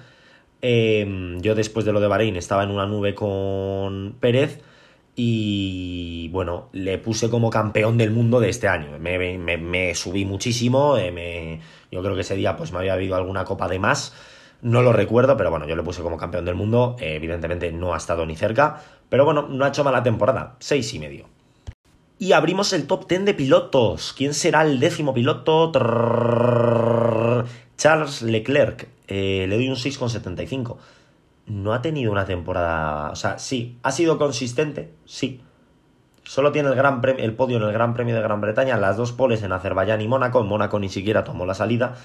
Em, 0.61 1.41
yo 1.41 1.55
después 1.55 1.85
de 1.85 1.91
lo 1.91 1.99
de 1.99 2.07
Bahrein 2.07 2.35
estaba 2.35 2.63
en 2.63 2.71
una 2.71 2.85
nube 2.85 3.15
con 3.15 4.15
Pérez 4.19 4.61
y 5.15 6.29
bueno, 6.29 6.69
le 6.71 6.97
puse 6.97 7.29
como 7.29 7.49
campeón 7.49 7.97
del 7.97 8.11
mundo 8.11 8.39
de 8.39 8.49
este 8.49 8.67
año. 8.67 8.97
Me, 8.99 9.95
subí 9.95 10.25
muchísimo, 10.25 10.97
eh, 10.97 11.59
yo 11.91 12.01
creo 12.01 12.15
que 12.15 12.21
ese 12.21 12.35
día 12.35 12.55
pues 12.55 12.71
me 12.71 12.79
había 12.79 12.93
habido 12.93 13.15
alguna 13.15 13.43
copa 13.43 13.67
de 13.67 13.79
más, 13.79 14.13
no 14.61 14.81
lo 14.81 14.93
recuerdo, 14.93 15.35
pero 15.37 15.49
bueno, 15.49 15.67
yo 15.67 15.75
le 15.75 15.83
puse 15.83 16.01
como 16.01 16.17
campeón 16.17 16.45
del 16.45 16.55
mundo, 16.55 16.95
eh, 16.99 17.15
evidentemente 17.15 17.71
no 17.71 17.93
ha 17.93 17.97
estado 17.97 18.25
ni 18.25 18.35
cerca, 18.35 18.81
pero 19.09 19.25
bueno, 19.25 19.47
no 19.49 19.65
ha 19.65 19.69
hecho 19.69 19.83
mala 19.83 20.03
temporada, 20.03 20.55
seis 20.59 20.93
y 20.93 20.99
medio. 20.99 21.25
Y 22.17 22.33
abrimos 22.33 22.71
el 22.73 22.85
top 22.85 23.07
10 23.07 23.25
de 23.25 23.33
pilotos. 23.33 24.13
¿Quién 24.15 24.35
será 24.35 24.61
el 24.61 24.79
décimo 24.79 25.11
piloto? 25.11 25.71
Charles 27.77 28.21
Leclerc. 28.21 28.87
Eh, 29.13 29.45
le 29.49 29.55
doy 29.57 29.67
un 29.67 29.75
6,75. 29.75 30.77
No 31.47 31.73
ha 31.73 31.81
tenido 31.81 32.13
una 32.13 32.23
temporada. 32.23 33.11
O 33.11 33.15
sea, 33.17 33.39
sí, 33.39 33.77
ha 33.83 33.91
sido 33.91 34.17
consistente, 34.17 34.93
sí. 35.03 35.41
Solo 36.23 36.53
tiene 36.53 36.69
el, 36.69 36.75
gran 36.75 37.01
el 37.17 37.33
podio 37.33 37.57
en 37.57 37.63
el 37.63 37.73
Gran 37.73 37.93
Premio 37.93 38.15
de 38.15 38.21
Gran 38.21 38.39
Bretaña, 38.39 38.77
las 38.77 38.95
dos 38.95 39.11
poles 39.11 39.43
en 39.43 39.51
Azerbaiyán 39.51 39.99
y 39.99 40.07
Mónaco. 40.07 40.39
En 40.39 40.47
Mónaco 40.47 40.79
ni 40.79 40.87
siquiera 40.87 41.25
tomó 41.25 41.45
la 41.45 41.53
salida. 41.53 41.97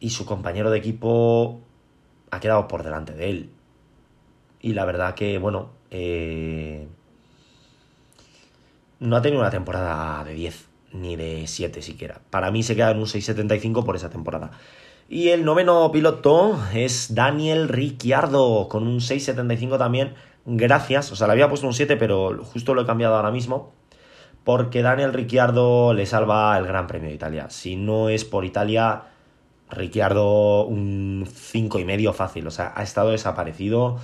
Y 0.00 0.10
su 0.10 0.26
compañero 0.26 0.72
de 0.72 0.78
equipo 0.78 1.60
ha 2.32 2.40
quedado 2.40 2.66
por 2.66 2.82
delante 2.82 3.12
de 3.12 3.30
él. 3.30 3.50
Y 4.60 4.72
la 4.72 4.84
verdad 4.84 5.14
que, 5.14 5.38
bueno, 5.38 5.70
eh, 5.92 6.88
no 8.98 9.14
ha 9.14 9.22
tenido 9.22 9.40
una 9.40 9.50
temporada 9.50 10.24
de 10.24 10.34
10, 10.34 10.66
ni 10.94 11.14
de 11.14 11.46
7 11.46 11.80
siquiera. 11.80 12.22
Para 12.30 12.50
mí 12.50 12.64
se 12.64 12.74
queda 12.74 12.90
en 12.90 12.98
un 12.98 13.06
6.75 13.06 13.84
por 13.84 13.94
esa 13.94 14.10
temporada. 14.10 14.50
Y 15.08 15.28
el 15.28 15.44
noveno 15.44 15.90
piloto 15.92 16.58
es 16.74 17.14
Daniel 17.14 17.68
Ricciardo, 17.68 18.68
con 18.68 18.86
un 18.86 19.00
6.75 19.00 19.78
también, 19.78 20.14
gracias, 20.46 21.12
o 21.12 21.16
sea, 21.16 21.26
le 21.26 21.34
había 21.34 21.48
puesto 21.48 21.66
un 21.66 21.74
7, 21.74 21.96
pero 21.96 22.42
justo 22.44 22.74
lo 22.74 22.82
he 22.82 22.86
cambiado 22.86 23.14
ahora 23.14 23.30
mismo, 23.30 23.72
porque 24.44 24.82
Daniel 24.82 25.12
Ricciardo 25.12 25.92
le 25.94 26.06
salva 26.06 26.56
el 26.58 26.66
Gran 26.66 26.86
Premio 26.86 27.10
de 27.10 27.14
Italia. 27.14 27.50
Si 27.50 27.76
no 27.76 28.08
es 28.08 28.24
por 28.24 28.44
Italia, 28.44 29.04
Ricciardo 29.70 30.64
un 30.64 31.26
5,5 31.26 32.12
fácil, 32.12 32.46
o 32.46 32.50
sea, 32.50 32.72
ha 32.74 32.82
estado 32.82 33.10
desaparecido 33.10 33.98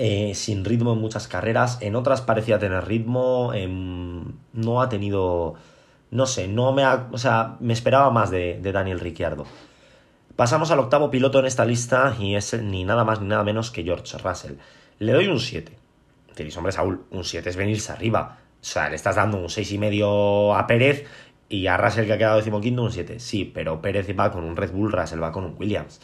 eh, 0.00 0.32
sin 0.34 0.64
ritmo 0.64 0.92
en 0.92 1.00
muchas 1.00 1.26
carreras, 1.26 1.78
en 1.80 1.96
otras 1.96 2.20
parecía 2.22 2.58
tener 2.60 2.86
ritmo, 2.86 3.52
em, 3.52 4.24
no 4.52 4.80
ha 4.80 4.88
tenido, 4.88 5.54
no 6.10 6.26
sé, 6.26 6.48
no 6.48 6.72
me 6.72 6.84
ha, 6.84 7.08
o 7.12 7.18
sea, 7.18 7.56
me 7.60 7.72
esperaba 7.72 8.10
más 8.10 8.30
de, 8.30 8.60
Daniel 8.60 9.00
Ricciardo. 9.00 9.46
Pasamos 10.36 10.70
al 10.70 10.78
octavo 10.78 11.10
piloto 11.10 11.40
en 11.40 11.46
esta 11.46 11.64
lista 11.64 12.16
y 12.18 12.36
es 12.36 12.54
ni 12.62 12.84
nada 12.84 13.04
más 13.04 13.20
ni 13.20 13.26
nada 13.26 13.42
menos 13.42 13.70
que 13.70 13.82
George 13.82 14.16
Russell. 14.18 14.54
Le 14.98 15.12
doy 15.12 15.26
un 15.26 15.40
7. 15.40 15.72
Diréis, 16.36 16.56
hombre, 16.56 16.72
Saúl, 16.72 17.04
un 17.10 17.24
7 17.24 17.50
es 17.50 17.56
venirse 17.56 17.92
arriba. 17.92 18.38
O 18.60 18.64
sea, 18.64 18.88
le 18.88 18.96
estás 18.96 19.16
dando 19.16 19.38
un 19.38 19.48
6,5 19.48 20.56
a 20.56 20.66
Pérez 20.66 21.06
y 21.48 21.66
a 21.66 21.76
Russell 21.76 22.06
que 22.06 22.12
ha 22.12 22.18
quedado 22.18 22.36
decimoquinto 22.36 22.82
un 22.82 22.92
7. 22.92 23.18
Sí, 23.18 23.44
pero 23.44 23.82
Pérez 23.82 24.06
va 24.18 24.30
con 24.30 24.44
un 24.44 24.56
Red 24.56 24.70
Bull, 24.72 24.92
Russell 24.92 25.22
va 25.22 25.32
con 25.32 25.44
un 25.44 25.56
Williams. 25.58 26.00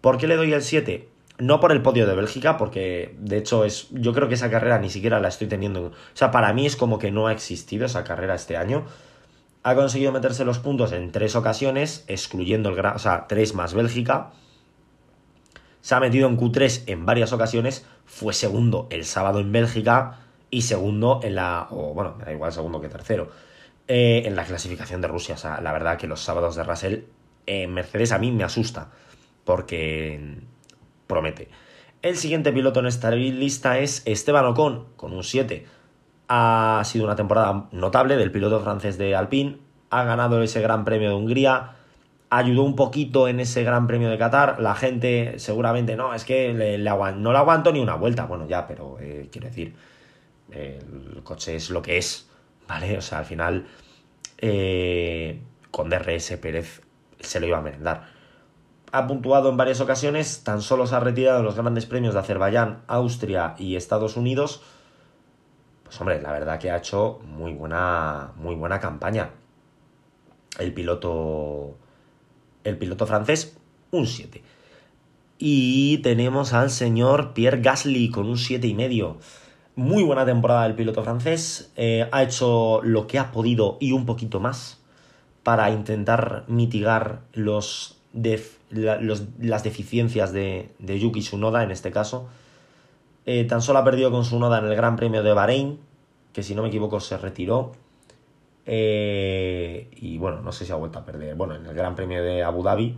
¿Por 0.00 0.16
qué 0.18 0.26
le 0.26 0.36
doy 0.36 0.52
el 0.52 0.62
7? 0.62 1.08
No 1.38 1.60
por 1.60 1.70
el 1.70 1.82
podio 1.82 2.06
de 2.06 2.14
Bélgica, 2.14 2.56
porque 2.56 3.14
de 3.18 3.36
hecho 3.36 3.64
es. 3.64 3.88
Yo 3.90 4.14
creo 4.14 4.28
que 4.28 4.34
esa 4.34 4.50
carrera 4.50 4.78
ni 4.78 4.88
siquiera 4.88 5.20
la 5.20 5.28
estoy 5.28 5.48
teniendo. 5.48 5.88
O 5.88 5.92
sea, 6.14 6.30
para 6.30 6.52
mí 6.54 6.64
es 6.64 6.76
como 6.76 6.98
que 6.98 7.10
no 7.10 7.26
ha 7.26 7.32
existido 7.32 7.84
esa 7.84 8.04
carrera 8.04 8.34
este 8.34 8.56
año. 8.56 8.86
Ha 9.66 9.74
conseguido 9.74 10.12
meterse 10.12 10.44
los 10.44 10.60
puntos 10.60 10.92
en 10.92 11.10
tres 11.10 11.34
ocasiones, 11.34 12.04
excluyendo 12.06 12.68
el. 12.68 12.86
O 12.86 13.00
sea, 13.00 13.26
tres 13.26 13.52
más 13.52 13.74
Bélgica. 13.74 14.30
se 15.80 15.92
ha 15.92 15.98
metido 15.98 16.28
en 16.28 16.38
Q3 16.38 16.84
en 16.86 17.04
varias 17.04 17.32
ocasiones, 17.32 17.84
fue 18.04 18.32
segundo 18.32 18.86
el 18.90 19.04
sábado 19.04 19.40
en 19.40 19.50
Bélgica 19.50 20.20
y 20.52 20.62
segundo 20.62 21.18
en 21.24 21.34
la, 21.34 21.66
o 21.72 21.94
bueno, 21.94 22.16
da 22.24 22.30
igual 22.30 22.52
segundo 22.52 22.80
que 22.80 22.88
tercero, 22.88 23.32
eh, 23.88 24.22
en 24.24 24.36
la 24.36 24.44
clasificación 24.44 25.00
de 25.00 25.08
Rusia. 25.08 25.34
O 25.34 25.38
sea, 25.38 25.60
la 25.60 25.72
verdad 25.72 25.98
que 25.98 26.06
los 26.06 26.20
sábados 26.20 26.54
de 26.54 26.62
Russell 26.62 27.00
en 27.46 27.74
Mercedes 27.74 28.12
a 28.12 28.18
mí 28.18 28.30
me 28.30 28.44
asusta, 28.44 28.92
porque 29.42 30.42
promete. 31.08 31.48
El 32.02 32.16
siguiente 32.16 32.52
piloto 32.52 32.78
en 32.78 32.86
esta 32.86 33.10
lista 33.10 33.80
es 33.80 34.02
Esteban 34.04 34.46
Ocon, 34.46 34.86
con 34.94 35.12
un 35.12 35.24
7. 35.24 35.66
Ha 36.28 36.82
sido 36.84 37.04
una 37.04 37.16
temporada 37.16 37.68
notable 37.72 38.16
del 38.16 38.32
piloto 38.32 38.60
francés 38.60 38.98
de 38.98 39.14
Alpine, 39.14 39.58
ha 39.90 40.04
ganado 40.04 40.42
ese 40.42 40.60
Gran 40.60 40.84
Premio 40.84 41.10
de 41.10 41.14
Hungría, 41.14 41.72
ayudó 42.30 42.62
un 42.62 42.76
poquito 42.76 43.28
en 43.28 43.40
ese 43.40 43.62
Gran 43.62 43.86
Premio 43.86 44.10
de 44.10 44.18
Qatar. 44.18 44.60
La 44.60 44.74
gente 44.74 45.38
seguramente 45.38 45.96
no, 45.96 46.14
es 46.14 46.24
que 46.24 46.52
le, 46.52 46.78
no 46.78 47.32
le 47.32 47.38
aguanto 47.38 47.72
ni 47.72 47.80
una 47.80 47.94
vuelta. 47.94 48.26
Bueno, 48.26 48.46
ya, 48.46 48.66
pero 48.66 48.98
eh, 49.00 49.28
quiero 49.30 49.48
decir, 49.48 49.74
el 50.50 51.22
coche 51.22 51.56
es 51.56 51.70
lo 51.70 51.82
que 51.82 51.98
es, 51.98 52.28
¿vale? 52.68 52.98
O 52.98 53.00
sea, 53.00 53.18
al 53.18 53.24
final, 53.24 53.66
eh, 54.38 55.40
con 55.70 55.88
DRS 55.88 56.36
Pérez 56.38 56.82
se 57.20 57.40
lo 57.40 57.46
iba 57.46 57.58
a 57.58 57.62
merendar. 57.62 58.16
Ha 58.92 59.06
puntuado 59.06 59.50
en 59.50 59.56
varias 59.56 59.80
ocasiones, 59.80 60.44
tan 60.44 60.62
solo 60.62 60.86
se 60.86 60.94
ha 60.94 61.00
retirado 61.00 61.42
los 61.42 61.56
grandes 61.56 61.86
premios 61.86 62.14
de 62.14 62.20
Azerbaiyán, 62.20 62.82
Austria 62.86 63.54
y 63.58 63.76
Estados 63.76 64.16
Unidos. 64.16 64.62
Pues 65.86 66.00
hombre, 66.00 66.20
la 66.20 66.32
verdad 66.32 66.58
que 66.58 66.70
ha 66.70 66.76
hecho 66.76 67.20
muy 67.24 67.52
buena, 67.52 68.32
muy 68.36 68.54
buena 68.54 68.78
campaña. 68.78 69.30
El 70.58 70.72
piloto 70.74 71.76
el 72.66 72.76
piloto 72.76 73.06
francés, 73.06 73.56
un 73.92 74.06
7. 74.06 74.42
Y 75.38 75.98
tenemos 75.98 76.52
al 76.52 76.70
señor 76.70 77.32
Pierre 77.32 77.60
Gasly 77.60 78.10
con 78.10 78.26
un 78.26 78.36
7,5. 78.36 79.16
Muy 79.76 80.02
buena 80.02 80.24
temporada 80.24 80.64
del 80.64 80.74
piloto 80.74 81.04
francés. 81.04 81.70
Eh, 81.76 82.08
ha 82.10 82.22
hecho 82.22 82.80
lo 82.82 83.06
que 83.06 83.18
ha 83.18 83.30
podido 83.30 83.76
y 83.80 83.92
un 83.92 84.06
poquito 84.06 84.40
más 84.40 84.80
para 85.42 85.70
intentar 85.70 86.44
mitigar 86.48 87.20
los, 87.32 87.98
las 88.12 89.62
deficiencias 89.62 90.32
de, 90.32 90.70
Yuki 90.80 91.20
Tsunoda 91.20 91.62
en 91.62 91.70
este 91.70 91.92
caso. 91.92 92.28
Eh, 93.26 93.44
tan 93.44 93.60
solo 93.60 93.80
ha 93.80 93.84
perdido 93.84 94.10
con 94.10 94.22
Tsunoda 94.22 94.58
en 94.58 94.66
el 94.66 94.76
Gran 94.76 94.96
Premio 94.96 95.22
de 95.22 95.32
Bahrein, 95.32 95.80
que 96.32 96.42
si 96.42 96.54
no 96.54 96.62
me 96.62 96.68
equivoco 96.68 97.00
se 97.00 97.18
retiró. 97.18 97.72
Eh, 98.64 99.88
y 99.96 100.18
bueno, 100.18 100.40
no 100.40 100.52
sé 100.52 100.64
si 100.64 100.72
ha 100.72 100.76
vuelto 100.76 100.98
a 100.98 101.04
perder. 101.04 101.34
Bueno, 101.34 101.54
en 101.56 101.66
el 101.66 101.74
Gran 101.74 101.94
Premio 101.94 102.22
de 102.22 102.42
Abu 102.42 102.62
Dhabi, 102.62 102.96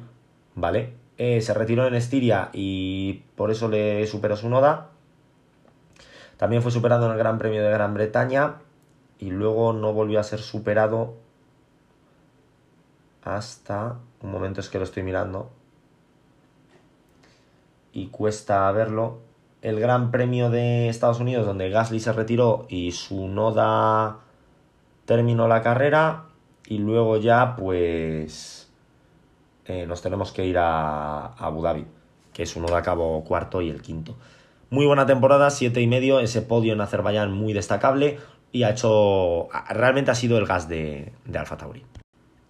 ¿vale? 0.55 0.95
Eh, 1.17 1.41
se 1.41 1.55
retiró 1.55 1.87
en 1.87 1.95
Estiria 1.95 2.51
y 2.53 3.25
por 3.37 3.51
eso 3.51 3.69
le 3.69 4.07
superó 4.07 4.37
su 4.37 4.49
noda. 4.49 4.91
También 6.37 6.63
fue 6.63 6.71
superado 6.71 7.07
en 7.07 7.13
el 7.13 7.19
Gran 7.19 7.39
Premio 7.39 7.63
de 7.63 7.71
Gran 7.71 7.95
Bretaña 7.95 8.57
y 9.19 9.31
luego 9.31 9.73
no 9.73 9.93
volvió 9.93 10.21
a 10.21 10.23
ser 10.23 10.39
superado 10.39 11.17
hasta 13.25 13.99
un 14.23 14.31
momento 14.31 14.61
es 14.61 14.69
que 14.71 14.79
lo 14.79 14.85
estoy 14.85 15.03
mirando 15.03 15.51
y 17.93 18.09
cuesta 18.09 18.71
verlo. 18.73 19.28
El 19.63 19.81
Gran 19.81 20.11
Premio 20.11 20.51
de 20.51 20.89
Estados 20.89 21.21
Unidos 21.21 21.47
donde 21.47 21.71
Gasly 21.71 22.01
se 22.01 22.13
retiró 22.13 22.67
y 22.69 22.93
su 22.93 23.29
noda 23.29 24.19
terminó 25.05 25.49
la 25.49 25.63
carrera 25.63 26.25
y 26.67 26.79
luego 26.79 27.17
ya 27.17 27.57
pues 27.57 28.71
eh, 29.65 29.87
nos 29.87 30.01
tenemos 30.01 30.33
que 30.33 30.47
ir 30.47 30.59
a, 30.59 31.27
Abu 31.35 31.63
Dhabi, 31.63 31.87
que 32.33 32.43
es 32.43 32.57
uno 32.57 32.69
de 32.69 32.77
a 32.77 32.83
cabo 32.83 33.25
cuarto 33.25 33.61
y 33.61 33.71
el 33.71 33.83
quinto. 33.83 34.17
Muy 34.71 34.87
buena 34.87 35.07
temporada, 35.07 35.51
siete 35.51 35.81
y 35.81 35.87
medio, 35.87 36.21
ese 36.21 36.43
podio 36.43 36.73
en 36.73 36.81
Azerbaiyán 36.81 37.33
muy 37.33 37.53
destacable 37.53 38.19
y 38.53 38.63
ha 38.63 38.71
hecho, 38.71 39.49
realmente 39.71 40.11
ha 40.11 40.15
sido 40.15 40.39
el 40.39 40.47
gas 40.47 40.69
de, 40.69 41.13
de 41.25 41.39
Alfa 41.39 41.57
Tauri. 41.57 41.85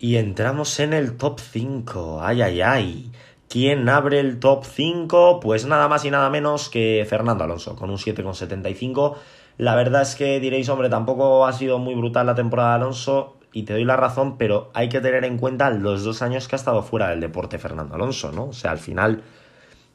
Y 0.01 0.17
entramos 0.17 0.79
en 0.79 0.93
el 0.93 1.17
top 1.17 1.41
5, 1.41 2.21
ay 2.23 2.43
ay 2.43 2.61
ay. 2.61 3.13
¿Quién 3.49 3.89
abre 3.89 4.21
el 4.21 4.41
top 4.41 4.65
5? 4.65 5.41
Pues 5.41 5.67
nada 5.67 5.89
más 5.89 6.05
y 6.05 6.11
nada 6.11 6.29
menos 6.31 6.69
que 6.69 7.07
Fernando 7.09 7.45
Alonso, 7.45 7.77
con 7.77 7.91
un 7.91 7.97
7,75 7.97 9.17
la 9.59 9.75
verdad 9.75 10.03
es 10.03 10.15
que 10.15 10.39
diréis, 10.39 10.69
hombre, 10.69 10.89
tampoco 10.89 11.45
ha 11.45 11.53
sido 11.53 11.81
muy 11.81 11.97
brutal 11.97 12.27
la 12.27 12.37
temporada 12.37 12.71
de 12.71 12.75
Alonso 12.77 13.37
y 13.53 13.65
te 13.65 13.73
doy 13.73 13.85
la 13.85 13.97
razón, 13.97 14.39
pero 14.39 14.71
hay 14.73 14.89
que 14.89 15.01
tener 15.01 15.25
en 15.25 15.37
cuenta 15.37 15.69
los 15.71 16.05
dos 16.05 16.23
años 16.23 16.47
que 16.47 16.55
ha 16.55 16.59
estado 16.59 16.81
fuera 16.85 17.09
del 17.09 17.21
deporte 17.21 17.59
Fernando 17.59 17.97
Alonso, 17.97 18.31
¿no? 18.31 18.47
O 18.47 18.53
sea, 18.53 18.71
al 18.71 18.79
final 18.79 19.25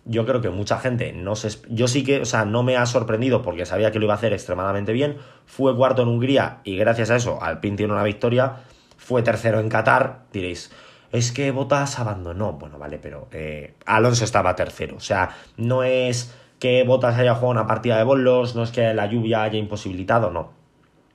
yo 0.03 0.25
creo 0.25 0.41
que 0.41 0.49
mucha 0.49 0.79
gente 0.79 1.13
no 1.13 1.37
se... 1.37 1.49
Yo 1.69 1.87
sí 1.87 2.03
que, 2.03 2.19
o 2.19 2.25
sea, 2.25 2.43
no 2.43 2.61
me 2.61 2.75
ha 2.75 2.85
sorprendido 2.85 3.41
porque 3.41 3.65
sabía 3.65 3.89
que 3.91 3.99
lo 3.99 4.05
iba 4.05 4.15
a 4.15 4.17
hacer 4.17 4.33
extremadamente 4.33 4.91
bien. 4.91 5.15
Fue 5.45 5.73
cuarto 5.77 6.01
en 6.01 6.09
Hungría 6.09 6.59
y 6.65 6.75
gracias 6.75 7.09
a 7.09 7.15
eso 7.15 7.41
Alpine 7.41 7.77
tiene 7.77 7.93
una 7.93 8.03
victoria. 8.03 8.63
Fue 8.97 9.23
tercero 9.23 9.61
en 9.61 9.69
Qatar. 9.69 10.25
Diréis, 10.33 10.73
es 11.13 11.31
que 11.31 11.51
Botas 11.51 11.99
abandonó. 11.99 12.53
Bueno, 12.53 12.79
vale, 12.79 12.97
pero 12.97 13.27
eh, 13.31 13.75
Alonso 13.85 14.25
estaba 14.25 14.55
tercero. 14.55 14.97
O 14.97 14.99
sea, 14.99 15.29
no 15.57 15.83
es 15.83 16.33
que 16.59 16.83
Botas 16.83 17.17
haya 17.17 17.35
jugado 17.35 17.51
una 17.51 17.67
partida 17.67 17.97
de 17.97 18.03
bolos, 18.03 18.55
no 18.55 18.63
es 18.63 18.71
que 18.71 18.93
la 18.93 19.05
lluvia 19.05 19.43
haya 19.43 19.59
imposibilitado, 19.59 20.31
no. 20.31 20.51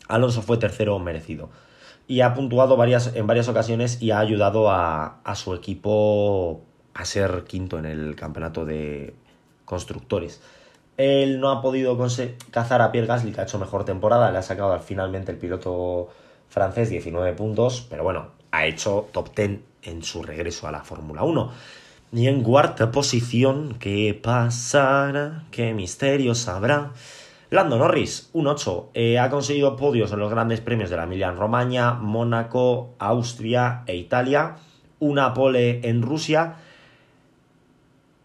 Alonso 0.06 0.40
fue 0.40 0.56
tercero 0.56 0.98
merecido. 1.00 1.50
Y 2.06 2.20
ha 2.20 2.32
puntuado 2.32 2.76
varias, 2.76 3.14
en 3.14 3.26
varias 3.26 3.48
ocasiones 3.48 4.00
y 4.00 4.12
ha 4.12 4.20
ayudado 4.20 4.70
a, 4.70 5.20
su 5.34 5.52
equipo 5.54 6.62
a 6.94 7.04
ser 7.04 7.44
quinto 7.44 7.78
en 7.78 7.84
el 7.84 8.14
campeonato 8.14 8.64
de 8.64 9.14
constructores. 9.64 10.40
Él 10.96 11.40
no 11.40 11.50
ha 11.50 11.60
podido 11.60 11.98
cazar 12.50 12.82
a 12.82 12.92
Pierre 12.92 13.08
Gasly, 13.08 13.32
que 13.32 13.40
ha 13.40 13.44
hecho 13.44 13.58
mejor 13.58 13.84
temporada. 13.84 14.30
Le 14.30 14.38
ha 14.38 14.42
sacado 14.42 14.78
finalmente 14.78 15.32
el 15.32 15.38
piloto 15.38 16.08
francés 16.48 16.88
19 16.88 17.34
puntos, 17.34 17.86
pero 17.90 18.04
bueno, 18.04 18.28
ha 18.52 18.66
hecho 18.66 19.08
top 19.12 19.34
10 19.34 19.67
en 19.82 20.02
su 20.02 20.22
regreso 20.22 20.66
a 20.66 20.72
la 20.72 20.82
Fórmula 20.82 21.22
1. 21.22 21.52
Y 22.12 22.26
en 22.26 22.42
cuarta 22.42 22.90
posición, 22.90 23.76
¿qué 23.78 24.18
pasará? 24.20 25.44
¿Qué 25.50 25.74
misterios 25.74 26.48
habrá? 26.48 26.92
Lando 27.50 27.78
Norris, 27.78 28.28
un 28.34 28.46
8, 28.46 28.90
eh, 28.92 29.18
ha 29.18 29.30
conseguido 29.30 29.76
podios 29.76 30.12
en 30.12 30.18
los 30.18 30.30
grandes 30.30 30.60
premios 30.60 30.90
de 30.90 30.96
la 30.96 31.04
Emilia 31.04 31.30
Romagna, 31.30 31.94
Mónaco, 31.94 32.94
Austria 32.98 33.84
e 33.86 33.96
Italia, 33.96 34.56
una 34.98 35.32
pole 35.32 35.80
en 35.88 36.02
Rusia. 36.02 36.56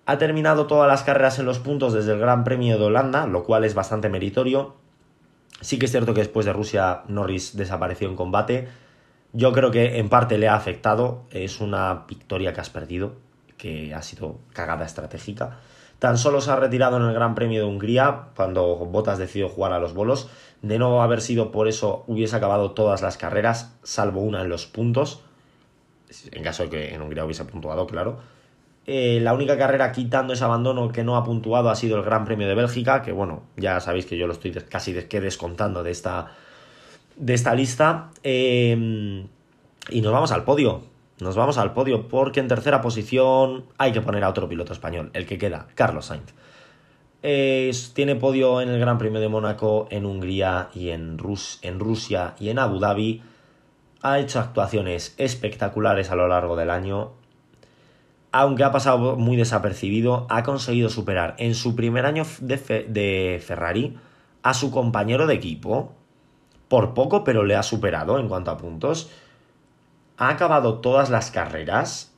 Ha 0.06 0.18
terminado 0.18 0.68
todas 0.68 0.90
las 0.90 1.04
carreras 1.04 1.40
en 1.40 1.46
los 1.46 1.60
puntos 1.60 1.94
desde 1.94 2.12
el 2.12 2.20
Gran 2.20 2.44
Premio 2.44 2.78
de 2.78 2.84
Holanda, 2.84 3.26
lo 3.26 3.46
cual 3.46 3.64
es 3.64 3.76
bastante 3.76 4.10
meritorio. 4.10 4.76
Sí 5.62 5.80
que 5.80 5.86
es 5.86 5.92
cierto 5.92 6.14
que 6.14 6.20
después 6.20 6.46
de 6.46 6.52
Rusia 6.52 7.04
Norris 7.08 7.56
desapareció 7.56 8.10
en 8.10 8.18
combate. 8.18 8.68
Yo 9.36 9.52
creo 9.52 9.72
que 9.72 9.98
en 9.98 10.10
parte 10.10 10.38
le 10.38 10.48
ha 10.48 10.56
afectado, 10.56 11.24
es 11.32 11.60
una 11.60 12.06
victoria 12.08 12.54
que 12.54 12.62
has 12.62 12.70
perdido, 12.70 13.16
que 13.58 13.94
ha 13.94 14.04
sido 14.04 14.38
cagada 14.54 14.86
estratégica. 14.86 15.58
Tan 15.98 16.20
solo 16.20 16.40
se 16.40 16.52
ha 16.52 16.56
retirado 16.56 16.98
en 16.98 17.04
el 17.04 17.14
Gran 17.14 17.34
Premio 17.34 17.62
de 17.62 17.66
Hungría 17.66 18.26
cuando 18.36 18.76
Bottas 18.76 19.18
decidió 19.18 19.50
jugar 19.50 19.74
a 19.74 19.80
los 19.80 19.96
bolos. 19.96 20.30
De 20.62 20.78
no 20.78 21.02
haber 21.02 21.20
sido 21.20 21.52
por 21.52 21.68
eso, 21.68 22.04
hubiese 22.08 22.36
acabado 22.36 22.72
todas 22.72 23.02
las 23.02 23.18
carreras, 23.18 23.76
salvo 23.82 24.22
una 24.22 24.42
en 24.42 24.50
los 24.50 24.68
puntos. 24.68 25.22
En 26.32 26.44
caso 26.44 26.64
de 26.64 26.70
que 26.70 26.94
en 26.94 27.02
Hungría 27.02 27.26
hubiese 27.26 27.46
puntuado, 27.46 27.88
claro. 27.88 28.20
Eh, 28.86 29.20
la 29.22 29.34
única 29.34 29.58
carrera 29.58 29.92
quitando 29.94 30.34
ese 30.34 30.44
abandono 30.44 30.92
que 30.92 31.04
no 31.04 31.16
ha 31.16 31.24
puntuado 31.24 31.70
ha 31.70 31.76
sido 31.76 31.98
el 31.98 32.04
Gran 32.04 32.26
Premio 32.26 32.48
de 32.48 32.54
Bélgica, 32.54 33.02
que 33.02 33.14
bueno, 33.14 33.44
ya 33.56 33.80
sabéis 33.80 34.06
que 34.06 34.18
yo 34.18 34.28
lo 34.28 34.34
estoy 34.34 34.52
casi 34.52 34.94
descontando 34.94 35.84
de 35.84 35.92
esta, 35.92 36.34
de 37.16 37.34
esta 37.34 37.54
lista. 37.56 38.12
Eh, 38.24 39.26
y 39.90 40.02
nos 40.02 40.14
vamos 40.14 40.32
al 40.32 40.44
podio. 40.44 40.82
Nos 41.20 41.36
vamos 41.36 41.58
al 41.58 41.74
podio 41.74 42.08
porque 42.08 42.40
en 42.40 42.48
tercera 42.48 42.82
posición 42.82 43.66
hay 43.78 43.92
que 43.92 44.02
poner 44.02 44.24
a 44.24 44.30
otro 44.30 44.50
piloto 44.50 44.74
español, 44.74 45.12
el 45.14 45.26
que 45.26 45.38
queda, 45.38 45.68
Carlos 45.76 46.08
Sainz. 46.08 46.34
tiene 47.94 48.16
podio 48.16 48.62
en 48.62 48.70
el 48.70 48.80
Gran 48.80 48.98
Premio 48.98 49.22
de 49.22 49.30
Mónaco, 49.30 49.88
en 49.92 50.06
Hungría 50.06 50.70
y 50.74 50.90
en, 50.90 51.18
en 51.62 51.80
Rusia 51.80 52.36
y 52.40 52.50
en 52.50 52.60
Abu 52.60 52.80
Dhabi. 52.80 53.22
Ha 54.02 54.20
hecho 54.20 54.40
actuaciones 54.40 55.14
espectaculares 55.18 56.12
a 56.12 56.16
lo 56.16 56.28
largo 56.28 56.56
del 56.56 56.70
año. 56.70 57.12
Aunque 58.32 58.64
ha 58.64 58.72
pasado 58.72 59.16
muy 59.16 59.38
desapercibido, 59.38 60.26
ha 60.30 60.44
conseguido 60.44 60.90
superar 60.90 61.36
en 61.38 61.54
su 61.54 61.76
primer 61.76 62.06
año 62.06 62.26
de, 62.42 62.58
de 62.90 63.42
Ferrari 63.46 63.96
a 64.42 64.54
su 64.54 64.72
compañero 64.72 65.28
de 65.28 65.36
equipo. 65.36 65.94
Por 66.74 66.96
poco, 66.96 67.24
pero 67.24 67.44
le 67.44 67.56
ha 67.56 67.62
superado 67.62 68.18
en 68.18 68.28
cuanto 68.28 68.50
a 68.50 68.58
puntos 68.58 69.12
ha 70.18 70.30
acabado 70.30 70.80
todas 70.80 71.12
las 71.12 71.30
carreras. 71.30 72.12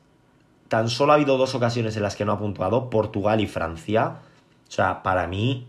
Tan 0.70 0.88
solo 0.88 1.12
ha 1.12 1.16
habido 1.16 1.38
dos 1.38 1.56
ocasiones 1.56 1.98
en 1.98 2.04
las 2.04 2.16
que 2.16 2.24
no 2.24 2.32
ha 2.32 2.40
puntuado, 2.40 2.90
Portugal 2.90 3.42
y 3.42 3.48
Francia. 3.48 4.20
O 4.66 4.72
sea, 4.72 5.04
para 5.04 5.28
mí, 5.28 5.68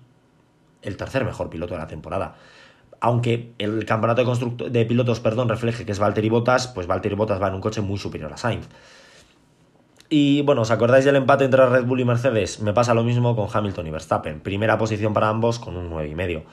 el 0.82 0.96
tercer 0.96 1.24
mejor 1.24 1.50
piloto 1.50 1.74
de 1.74 1.80
la 1.80 1.88
temporada. 1.88 2.36
Aunque 3.00 3.54
el 3.58 3.84
campeonato 3.86 4.22
de, 4.24 4.70
de 4.70 4.86
pilotos 4.86 5.18
perdón, 5.18 5.48
refleje 5.48 5.84
que 5.84 5.90
es 5.90 5.98
Valtteri 5.98 6.28
Bottas, 6.28 6.68
pues 6.68 6.86
Valtteri 6.86 7.16
Bottas 7.16 7.42
va 7.42 7.48
en 7.48 7.54
un 7.54 7.60
coche 7.60 7.80
muy 7.80 7.98
superior 7.98 8.32
a 8.32 8.36
Sainz. 8.36 8.68
Y 10.08 10.42
bueno, 10.42 10.62
¿os 10.62 10.70
acordáis 10.70 11.04
del 11.04 11.16
empate 11.16 11.46
entre 11.46 11.66
Red 11.66 11.86
Bull 11.86 11.98
y 11.98 12.04
Mercedes? 12.04 12.60
Me 12.60 12.72
pasa 12.72 12.94
lo 12.94 13.02
mismo 13.02 13.34
con 13.34 13.48
Hamilton 13.52 13.88
y 13.88 13.90
Verstappen. 13.90 14.38
Primera 14.38 14.78
posición 14.78 15.12
para 15.12 15.28
ambos 15.28 15.58
con 15.58 15.76
un 15.76 15.90
9,5. 15.90 16.44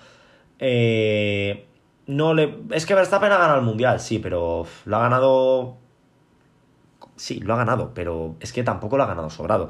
Eh, 0.58 1.68
no 2.08 2.34
le... 2.34 2.60
Es 2.72 2.86
que 2.86 2.96
Verstappen 2.96 3.32
ha 3.32 3.38
ganado 3.38 3.60
el 3.60 3.66
Mundial, 3.66 4.00
sí, 4.00 4.20
pero 4.20 4.66
lo 4.86 4.98
ha 4.98 5.02
ganado... 5.02 5.78
Sí, 7.16 7.40
lo 7.40 7.54
ha 7.54 7.58
ganado, 7.58 7.92
pero 7.94 8.36
es 8.40 8.54
que 8.54 8.64
tampoco 8.64 8.98
lo 8.98 9.04
ha 9.04 9.08
ganado 9.08 9.30
sobrado. 9.30 9.70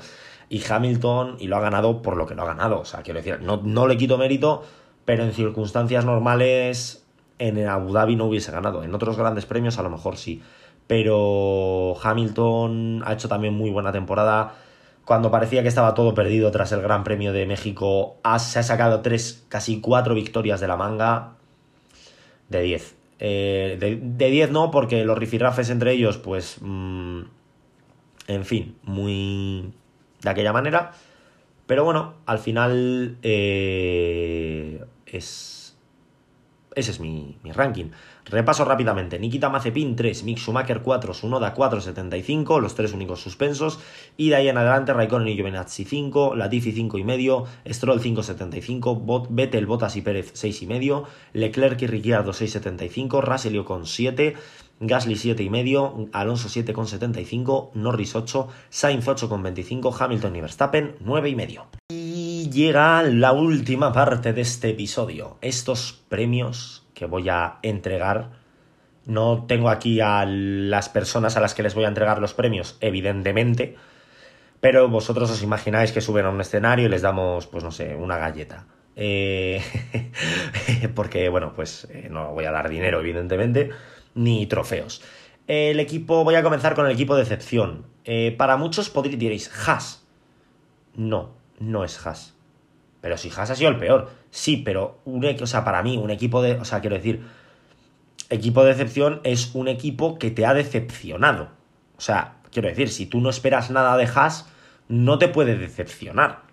Y 0.50 0.64
Hamilton, 0.64 1.38
y 1.40 1.48
lo 1.48 1.58
ha 1.58 1.62
ganado 1.62 2.02
por 2.02 2.16
lo 2.16 2.26
que 2.26 2.36
lo 2.36 2.44
ha 2.44 2.46
ganado. 2.48 2.80
O 2.80 2.86
sea, 2.86 3.02
quiero 3.02 3.20
decir, 3.20 3.42
no, 3.42 3.62
no 3.64 3.88
le 3.88 3.98
quito 3.98 4.18
mérito, 4.18 4.64
pero 5.06 5.24
en 5.24 5.34
circunstancias 5.34 6.06
normales 6.06 7.06
en 7.40 7.68
Abu 7.68 7.92
Dhabi 7.92 8.16
no 8.16 8.26
hubiese 8.26 8.52
ganado. 8.52 8.84
En 8.84 8.94
otros 8.94 9.18
grandes 9.18 9.46
premios 9.46 9.78
a 9.78 9.84
lo 9.84 9.90
mejor 9.90 10.18
sí 10.18 10.42
pero 10.88 11.96
Hamilton 12.02 13.04
ha 13.06 13.14
hecho 13.14 13.28
también 13.28 13.54
muy 13.54 13.70
buena 13.70 13.92
temporada. 13.92 14.56
Cuando 15.06 15.32
parecía 15.32 15.62
que 15.62 15.68
estaba 15.68 15.94
todo 15.94 16.14
perdido 16.14 16.52
tras 16.52 16.72
el 16.72 16.82
Gran 16.82 17.04
Premio 17.04 17.34
de 17.34 17.46
México, 17.46 18.18
se 18.40 18.60
ha 18.60 18.64
sacado 18.64 19.02
tres, 19.02 19.46
casi 19.50 19.82
cuatro 19.82 20.16
victorias 20.16 20.62
de 20.62 20.68
la 20.68 20.78
manga 20.78 21.34
de 22.58 22.64
10. 22.64 22.96
Eh, 23.20 24.00
de 24.02 24.30
10 24.30 24.52
no, 24.52 24.72
porque 24.72 25.06
los 25.06 25.18
rifirrafes 25.18 25.70
entre 25.70 25.94
ellos, 25.94 26.18
pues, 26.18 26.58
mm, 26.62 27.22
en 28.28 28.46
fin, 28.46 28.76
muy 28.84 29.72
de 30.22 30.30
aquella 30.30 30.54
manera. 30.54 30.92
Pero 31.66 31.86
bueno, 31.86 32.16
al 32.26 32.40
final 32.40 33.18
eh, 33.24 34.84
es, 35.06 35.63
ese 36.76 36.92
es 36.92 37.00
mi, 37.00 37.38
ranking. 37.44 37.92
Repaso 38.26 38.66
rápidamente. 38.66 39.20
Nikita 39.20 39.50
Mazepin 39.50 39.96
3, 39.96 40.24
Mick 40.24 40.38
Schumacher 40.38 40.82
4, 40.82 41.14
Sunoda 41.14 41.54
4.75, 41.54 42.60
los 42.62 42.76
tres 42.76 42.94
únicos 42.94 43.22
suspensos. 43.22 43.80
Y 44.18 44.30
de 44.30 44.36
ahí 44.36 44.48
en 44.48 44.58
adelante 44.58 44.94
Raikkonen 44.94 45.28
y 45.28 45.36
Giovinazzi 45.36 45.86
5, 45.86 46.36
Latifi 46.36 46.74
5,5, 46.74 47.46
Stroll 47.68 48.02
5.75, 48.02 49.28
Vettel, 49.30 49.66
Bottas 49.66 49.96
y 49.96 50.02
Pérez 50.02 50.34
6,5, 50.34 51.06
Leclerc 51.34 51.82
y 51.82 51.88
Ricciardo 51.88 52.32
6.75, 52.32 53.22
Russell 53.22 53.64
con 53.64 53.86
7, 53.86 54.36
Gasly 54.80 55.16
7,5, 55.16 56.10
Alonso 56.12 56.50
7,75, 56.50 57.72
Norris 57.74 58.16
8, 58.16 58.48
Sainz 58.70 59.08
8,25, 59.08 59.96
Hamilton 60.00 60.36
y 60.36 60.42
Verstappen 60.42 60.96
9,5. 61.04 62.03
Llega 62.54 63.02
la 63.02 63.32
última 63.32 63.92
parte 63.92 64.32
de 64.32 64.42
este 64.42 64.70
episodio. 64.70 65.40
Estos 65.42 66.04
premios 66.08 66.86
que 66.94 67.08
voy 67.08 67.28
a 67.28 67.58
entregar. 67.64 68.30
No 69.08 69.46
tengo 69.48 69.70
aquí 69.70 70.02
a 70.02 70.24
las 70.28 70.88
personas 70.88 71.36
a 71.36 71.42
las 71.42 71.56
que 71.56 71.64
les 71.64 71.74
voy 71.74 71.86
a 71.86 71.88
entregar 71.88 72.20
los 72.20 72.36
premios, 72.36 72.78
evidentemente, 72.80 73.76
pero 74.62 74.88
vosotros 74.88 75.32
os 75.32 75.42
imagináis 75.42 75.92
que 75.92 76.00
suben 76.00 76.28
a 76.28 76.30
un 76.30 76.42
escenario 76.42 76.86
y 76.86 76.90
les 76.90 77.02
damos, 77.02 77.48
pues 77.48 77.64
no 77.64 77.72
sé, 77.72 77.96
una 77.96 78.18
galleta. 78.18 78.68
Eh, 78.96 79.60
porque, 80.96 81.30
bueno, 81.30 81.54
pues 81.56 81.88
eh, 81.90 82.08
no 82.12 82.34
voy 82.34 82.46
a 82.46 82.52
dar 82.52 82.70
dinero, 82.70 83.00
evidentemente, 83.00 83.72
ni 84.14 84.46
trofeos. 84.46 85.02
El 85.48 85.80
equipo, 85.80 86.24
voy 86.24 86.36
a 86.36 86.44
comenzar 86.44 86.76
con 86.76 86.86
el 86.86 86.92
equipo 86.92 87.16
de 87.16 87.24
excepción. 87.24 87.88
Eh, 88.06 88.36
para 88.38 88.58
muchos 88.58 88.92
podréis 88.92 89.18
diréis, 89.18 89.68
Haas. 89.68 90.06
No, 90.94 91.34
no 91.60 91.84
es 91.84 92.06
Haas. 92.06 92.33
Pero 93.04 93.18
si 93.18 93.30
Haas 93.30 93.50
ha 93.50 93.56
sido 93.58 93.70
el 93.70 93.76
peor. 93.76 94.12
Sí, 94.32 94.56
pero 94.56 95.02
un, 95.04 95.26
o 95.26 95.46
sea, 95.46 95.66
para 95.66 95.84
mí, 95.84 95.98
un 95.98 96.10
equipo 96.10 96.42
de. 96.42 96.54
O 96.54 96.64
sea, 96.64 96.80
quiero 96.80 96.96
decir. 96.96 97.28
Equipo 98.30 98.64
de 98.64 98.70
decepción 98.70 99.20
es 99.26 99.54
un 99.54 99.68
equipo 99.68 100.18
que 100.18 100.32
te 100.32 100.46
ha 100.46 100.54
decepcionado. 100.54 101.50
O 101.98 102.02
sea, 102.02 102.38
quiero 102.50 102.70
decir, 102.70 102.88
si 102.88 103.06
tú 103.06 103.20
no 103.20 103.30
esperas 103.30 103.72
nada 103.72 103.98
de 103.98 104.06
Haas, 104.06 104.48
no 104.88 105.18
te 105.18 105.28
puede 105.28 105.58
decepcionar. 105.58 106.44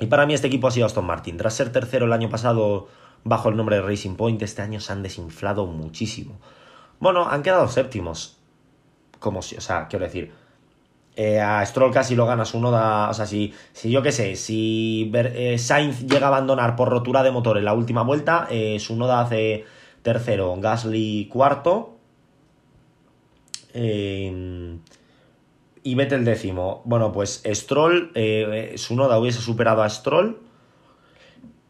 Y 0.00 0.06
para 0.06 0.26
mí 0.26 0.34
este 0.34 0.48
equipo 0.48 0.66
ha 0.66 0.72
sido 0.72 0.86
Aston 0.86 1.06
Martin. 1.06 1.36
Tras 1.36 1.54
ser 1.54 1.70
tercero 1.70 2.06
el 2.06 2.12
año 2.12 2.28
pasado 2.28 2.88
bajo 3.22 3.50
el 3.50 3.56
nombre 3.56 3.76
de 3.76 3.82
Racing 3.82 4.16
Point, 4.16 4.42
este 4.42 4.62
año 4.62 4.80
se 4.80 4.92
han 4.92 5.04
desinflado 5.04 5.64
muchísimo. 5.64 6.40
Bueno, 6.98 7.28
han 7.30 7.44
quedado 7.44 7.68
séptimos. 7.68 8.36
Como 9.20 9.42
si, 9.42 9.54
o 9.54 9.60
sea, 9.60 9.86
quiero 9.86 10.06
decir, 10.06 10.32
eh, 11.16 11.40
a 11.40 11.64
Stroll 11.66 11.92
casi 11.92 12.14
lo 12.14 12.26
gana 12.26 12.44
su 12.44 12.60
noda. 12.60 13.10
O 13.10 13.14
sea, 13.14 13.26
si, 13.26 13.52
si 13.72 13.90
yo 13.90 14.02
qué 14.02 14.12
sé, 14.12 14.36
si 14.36 15.10
eh, 15.14 15.58
Sainz 15.58 16.06
llega 16.06 16.26
a 16.26 16.28
abandonar 16.28 16.76
por 16.76 16.88
rotura 16.88 17.22
de 17.22 17.30
motor 17.30 17.58
en 17.58 17.64
la 17.64 17.74
última 17.74 18.02
vuelta, 18.02 18.46
eh, 18.50 18.78
su 18.80 18.96
noda 18.96 19.20
hace 19.20 19.64
tercero, 20.02 20.56
Gasly 20.58 21.28
cuarto. 21.30 21.96
y 25.82 25.94
vete 25.94 26.14
el 26.14 26.24
décimo. 26.24 26.82
Bueno, 26.84 27.12
pues 27.12 27.42
Stroll, 27.46 28.12
su 28.76 28.96
noda 28.96 29.18
hubiese 29.18 29.40
superado 29.40 29.82
a 29.82 29.88
Stroll. 29.88 30.40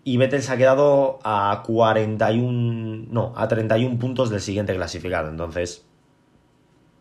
Y 0.02 0.16
Vettel 0.16 0.42
se 0.42 0.52
ha 0.52 0.56
quedado 0.56 1.18
a 1.24 1.62
41. 1.66 3.06
No, 3.10 3.32
a 3.36 3.48
31 3.48 3.98
puntos 3.98 4.30
del 4.30 4.40
siguiente 4.40 4.74
clasificado. 4.74 5.28
Entonces, 5.28 5.84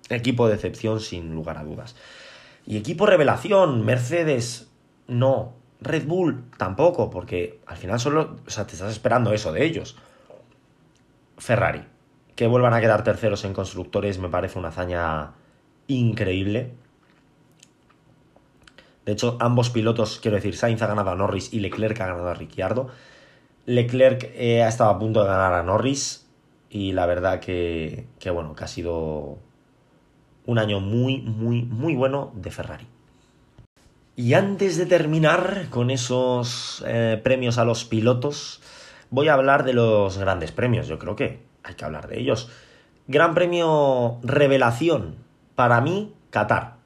equipo 0.09 0.47
de 0.47 0.55
excepción 0.55 0.99
sin 0.99 1.33
lugar 1.33 1.57
a 1.57 1.63
dudas. 1.63 1.95
Y 2.69 2.77
equipo 2.77 3.07
revelación, 3.07 3.83
Mercedes, 3.83 4.69
no. 5.07 5.55
Red 5.81 6.05
Bull, 6.05 6.51
tampoco, 6.55 7.09
porque 7.09 7.59
al 7.65 7.77
final 7.77 7.99
solo, 7.99 8.35
o 8.45 8.49
sea, 8.51 8.67
te 8.67 8.73
estás 8.73 8.91
esperando 8.91 9.33
eso 9.33 9.51
de 9.51 9.65
ellos. 9.65 9.97
Ferrari, 11.39 11.81
que 12.35 12.45
vuelvan 12.45 12.75
a 12.75 12.79
quedar 12.79 13.03
terceros 13.03 13.43
en 13.43 13.53
constructores, 13.53 14.19
me 14.19 14.29
parece 14.29 14.59
una 14.59 14.67
hazaña 14.67 15.31
increíble. 15.87 16.75
De 19.03 19.13
hecho, 19.13 19.37
ambos 19.39 19.71
pilotos, 19.71 20.19
quiero 20.21 20.35
decir, 20.35 20.55
Sainz 20.55 20.83
ha 20.83 20.87
ganado 20.87 21.09
a 21.09 21.15
Norris 21.15 21.51
y 21.51 21.61
Leclerc 21.61 21.99
ha 22.01 22.05
ganado 22.05 22.29
a 22.29 22.35
Ricciardo. 22.35 22.89
Leclerc 23.65 24.29
eh, 24.35 24.61
ha 24.61 24.67
estado 24.67 24.91
a 24.91 24.99
punto 24.99 25.21
de 25.21 25.27
ganar 25.27 25.53
a 25.53 25.63
Norris 25.63 26.29
y 26.69 26.91
la 26.91 27.07
verdad 27.07 27.39
que, 27.39 28.05
que 28.19 28.29
bueno, 28.29 28.53
que 28.53 28.63
ha 28.63 28.67
sido 28.67 29.39
un 30.49 30.57
año 30.57 30.79
muy, 30.79 31.21
muy, 31.21 31.61
muy 31.61 31.95
bueno 31.95 32.31
de 32.33 32.49
Ferrari. 32.49 32.87
Y 34.15 34.33
antes 34.33 34.77
de 34.77 34.87
terminar 34.87 35.67
con 35.69 35.91
esos 35.91 36.83
eh, 36.87 37.21
premios 37.23 37.59
a 37.59 37.65
los 37.65 37.85
pilotos, 37.85 38.59
voy 39.11 39.27
a 39.27 39.35
hablar 39.35 39.63
de 39.63 39.73
los 39.73 40.17
grandes 40.17 40.51
premios. 40.51 40.87
Yo 40.87 40.97
creo 40.97 41.15
que 41.15 41.43
hay 41.63 41.75
que 41.75 41.85
hablar 41.85 42.07
de 42.07 42.19
ellos. 42.19 42.49
Gran 43.07 43.35
premio 43.35 44.17
revelación, 44.23 45.17
para 45.53 45.81
mí, 45.81 46.13
Qatar. 46.31 46.77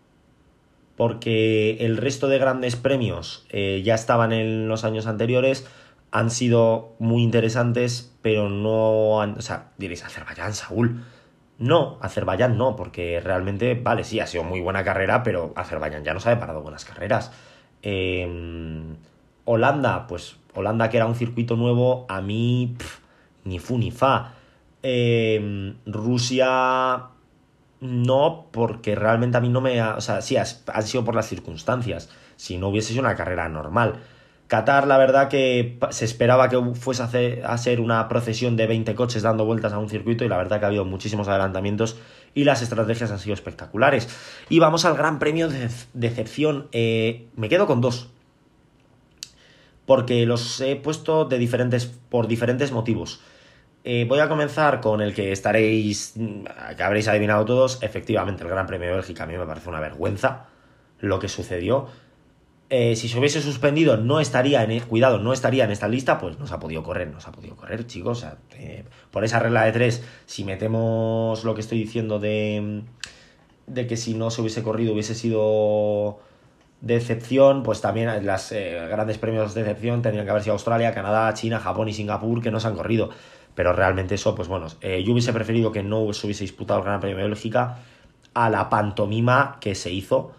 Porque 0.97 1.77
el 1.79 1.95
resto 1.95 2.27
de 2.27 2.39
grandes 2.39 2.75
premios 2.75 3.45
eh, 3.49 3.81
ya 3.83 3.95
estaban 3.95 4.33
en 4.33 4.67
los 4.67 4.83
años 4.83 5.07
anteriores, 5.07 5.65
han 6.11 6.29
sido 6.31 6.95
muy 6.99 7.23
interesantes, 7.23 8.13
pero 8.21 8.49
no 8.49 9.21
han... 9.21 9.37
O 9.37 9.41
sea, 9.41 9.71
diréis, 9.77 10.03
Azerbaiyán, 10.03 10.53
Saúl, 10.53 11.05
no, 11.59 11.97
Azerbaiyán 12.01 12.57
no, 12.57 12.75
porque 12.75 13.19
realmente, 13.19 13.75
vale, 13.75 14.03
sí, 14.03 14.19
ha 14.19 14.27
sido 14.27 14.43
muy 14.43 14.59
buena 14.61 14.83
carrera, 14.83 15.23
pero 15.23 15.53
Azerbaiyán 15.55 16.03
ya 16.03 16.13
no 16.13 16.19
se 16.19 16.31
ha 16.31 16.39
parado 16.39 16.61
buenas 16.61 16.85
carreras. 16.85 17.31
Em, 17.81 18.95
Holanda, 19.45 20.07
pues 20.07 20.37
Holanda 20.55 20.89
que 20.89 20.97
era 20.97 21.05
un 21.05 21.15
circuito 21.15 21.55
nuevo, 21.55 22.05
a 22.09 22.21
mí 22.21 22.75
ni 23.43 23.59
fu 23.59 23.77
ni 23.77 23.91
fa. 23.91 24.33
Em, 24.81 25.75
Rusia 25.85 27.09
no, 27.81 28.47
porque 28.51 28.95
realmente 28.95 29.37
a 29.37 29.41
mí 29.41 29.49
no 29.49 29.61
me 29.61 29.79
ha... 29.81 29.95
O 29.95 30.01
sea, 30.01 30.21
sí, 30.21 30.37
han 30.37 30.83
sido 30.83 31.03
por 31.03 31.15
las 31.15 31.27
circunstancias. 31.27 32.09
Si 32.37 32.57
no 32.57 32.69
hubiese 32.69 32.89
sido 32.89 33.01
una 33.01 33.15
carrera 33.15 33.49
normal. 33.49 33.99
Qatar, 34.47 34.87
la 34.87 34.97
verdad 34.97 35.29
que 35.29 35.79
se 35.89 36.05
esperaba 36.05 36.49
que 36.49 36.59
fuese 36.75 37.41
a, 37.43 37.57
ser 37.57 37.79
una 37.79 38.07
procesión 38.07 38.55
de 38.55 38.67
20 38.67 38.93
coches 38.93 39.23
dando 39.23 39.45
vueltas 39.45 39.73
a 39.73 39.79
un 39.79 39.89
circuito 39.89 40.25
y 40.25 40.29
la 40.29 40.37
verdad 40.37 40.59
que 40.59 40.65
ha 40.65 40.67
habido 40.67 40.85
muchísimos 40.85 41.27
adelantamientos 41.27 41.97
y 42.35 42.43
las 42.43 42.61
estrategias 42.61 43.11
han 43.11 43.19
sido 43.19 43.33
espectaculares. 43.33 44.09
Y 44.49 44.59
vamos 44.59 44.85
al 44.85 44.95
Gran 44.95 45.17
Premio 45.19 45.49
de 45.49 45.69
decepción. 45.93 46.67
Eh, 46.71 47.27
me 47.35 47.49
quedo 47.49 47.65
con 47.67 47.81
dos. 47.81 48.09
Porque 49.85 50.25
los 50.25 50.61
he 50.61 50.75
puesto 50.75 51.25
de 51.25 51.37
diferentes, 51.37 51.85
por 51.85 52.27
diferentes 52.27 52.71
motivos. 52.71 53.21
Eh, 53.85 54.05
voy 54.07 54.19
a 54.19 54.29
comenzar 54.29 54.79
con 54.79 55.01
el 55.01 55.13
que 55.13 55.31
estaréis, 55.31 56.13
que 56.77 56.83
habréis 56.83 57.07
adivinado 57.07 57.43
todos. 57.43 57.81
Efectivamente, 57.81 58.43
el 58.43 58.49
Gran 58.49 58.65
Premio 58.65 58.89
de 58.89 58.95
Bélgica 58.95 59.23
a 59.23 59.27
mí 59.27 59.37
me 59.37 59.45
parece 59.45 59.69
una 59.69 59.79
vergüenza 59.79 60.45
lo 60.99 61.19
que 61.19 61.27
sucedió. 61.27 61.87
Eh, 62.75 62.95
si 62.95 63.07
se 63.07 63.19
hubiese 63.19 63.39
suspendido, 63.39 63.97
no 63.97 64.19
estaría 64.19 64.63
en, 64.63 64.79
cuidado, 64.79 65.19
no 65.19 65.31
estaría 65.31 65.63
en 65.63 65.69
esta 65.69 65.87
lista, 65.87 66.17
pues 66.17 66.39
no 66.39 66.47
se 66.47 66.55
ha 66.55 66.59
podido 66.59 66.81
correr, 66.81 67.07
no 67.07 67.19
se 67.19 67.29
ha 67.29 67.31
podido 67.31 67.55
correr, 67.55 67.85
chicos. 67.85 68.25
Eh, 68.55 68.83
por 69.11 69.23
esa 69.23 69.37
regla 69.37 69.63
de 69.65 69.71
tres, 69.73 70.03
si 70.25 70.43
metemos 70.43 71.43
lo 71.43 71.53
que 71.53 71.61
estoy 71.61 71.77
diciendo 71.77 72.17
de, 72.17 72.81
de 73.67 73.85
que 73.85 73.95
si 73.95 74.15
no 74.15 74.31
se 74.31 74.41
hubiese 74.41 74.63
corrido 74.63 74.93
hubiese 74.93 75.13
sido 75.13 76.17
decepción, 76.81 77.61
pues 77.61 77.79
también 77.79 78.25
las 78.25 78.51
eh, 78.51 78.87
grandes 78.89 79.19
premios 79.19 79.53
de 79.53 79.61
decepción 79.61 80.01
tendrían 80.01 80.25
que 80.25 80.31
haber 80.31 80.41
sido 80.41 80.53
Australia, 80.53 80.95
Canadá, 80.95 81.31
China, 81.35 81.59
Japón 81.59 81.89
y 81.89 81.93
Singapur, 81.93 82.41
que 82.41 82.49
no 82.49 82.59
se 82.59 82.69
han 82.69 82.75
corrido. 82.75 83.11
Pero 83.53 83.73
realmente 83.73 84.15
eso, 84.15 84.33
pues 84.33 84.47
bueno, 84.47 84.65
yo 84.81 85.13
hubiese 85.13 85.31
preferido 85.31 85.71
que 85.71 85.83
no 85.83 86.11
se 86.11 86.25
hubiese 86.25 86.43
disputado 86.43 86.79
el 86.79 86.85
Gran 86.85 86.99
Premio 87.01 87.17
de 87.17 87.23
Bélgica 87.25 87.81
a 88.33 88.49
la 88.49 88.67
pantomima 88.71 89.57
que 89.61 89.75
se 89.75 89.91
hizo 89.91 90.31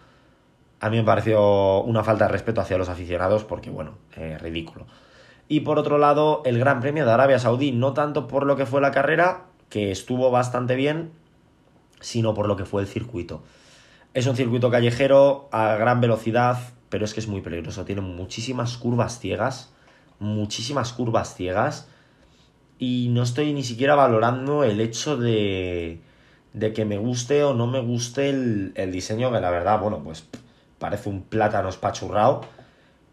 A 0.81 0.91
mí 0.91 0.97
me 0.97 1.05
pareció 1.05 1.83
una 1.83 2.05
falta 2.05 2.27
de 2.27 2.33
respeto 2.33 2.61
hacia 2.61 2.79
los 2.79 2.89
aficionados 2.89 3.45
porque, 3.45 3.71
bueno, 3.71 3.93
eh, 4.17 4.39
ridículo. 4.39 4.87
Y 5.49 5.61
por 5.61 5.79
otro 5.79 5.99
lado, 5.99 6.43
el 6.45 6.59
Gran 6.59 6.81
Premio 6.81 7.05
de 7.05 7.13
Arabia 7.13 7.39
Saudí, 7.39 7.73
no 7.73 7.93
tanto 7.93 8.29
por 8.29 8.47
lo 8.47 8.57
que 8.57 8.67
fue 8.67 8.81
la 8.81 8.91
carrera, 8.91 9.45
que 9.69 9.91
estuvo 9.91 10.31
bastante 10.31 10.75
bien, 10.75 11.13
sino 12.01 12.35
por 12.35 12.49
lo 12.49 12.57
que 12.57 12.65
fue 12.65 12.83
el 12.83 12.89
circuito. 12.89 13.43
Es 14.15 14.27
un 14.27 14.37
circuito 14.37 14.71
callejero 14.71 15.49
a 15.53 15.75
gran 15.75 16.01
velocidad, 16.01 16.59
pero 16.89 17.05
es 17.05 17.15
que 17.15 17.21
es 17.21 17.29
muy 17.29 17.41
peligroso. 17.41 17.85
Tiene 17.85 18.01
muchísimas 18.01 18.77
curvas 18.77 19.19
ciegas, 19.19 19.73
muchísimas 20.19 20.93
curvas 20.93 21.35
ciegas, 21.35 21.89
y 22.79 23.09
no 23.11 23.23
estoy 23.23 23.53
ni 23.53 23.65
siquiera 23.65 23.95
valorando 23.95 24.65
el 24.65 24.81
hecho 24.81 25.17
de, 25.17 26.01
de 26.53 26.73
que 26.73 26.85
me 26.85 26.99
guste 26.99 27.43
o 27.45 27.55
no 27.55 27.67
me 27.67 27.81
guste 27.81 28.31
el, 28.31 28.73
el 28.77 28.93
diseño, 28.93 29.33
que 29.33 29.41
la 29.41 29.51
verdad, 29.51 29.81
bueno, 29.81 30.03
pues 30.05 30.29
parece 30.85 31.09
un 31.09 31.23
plátano 31.23 31.71
espachurrado 31.71 32.43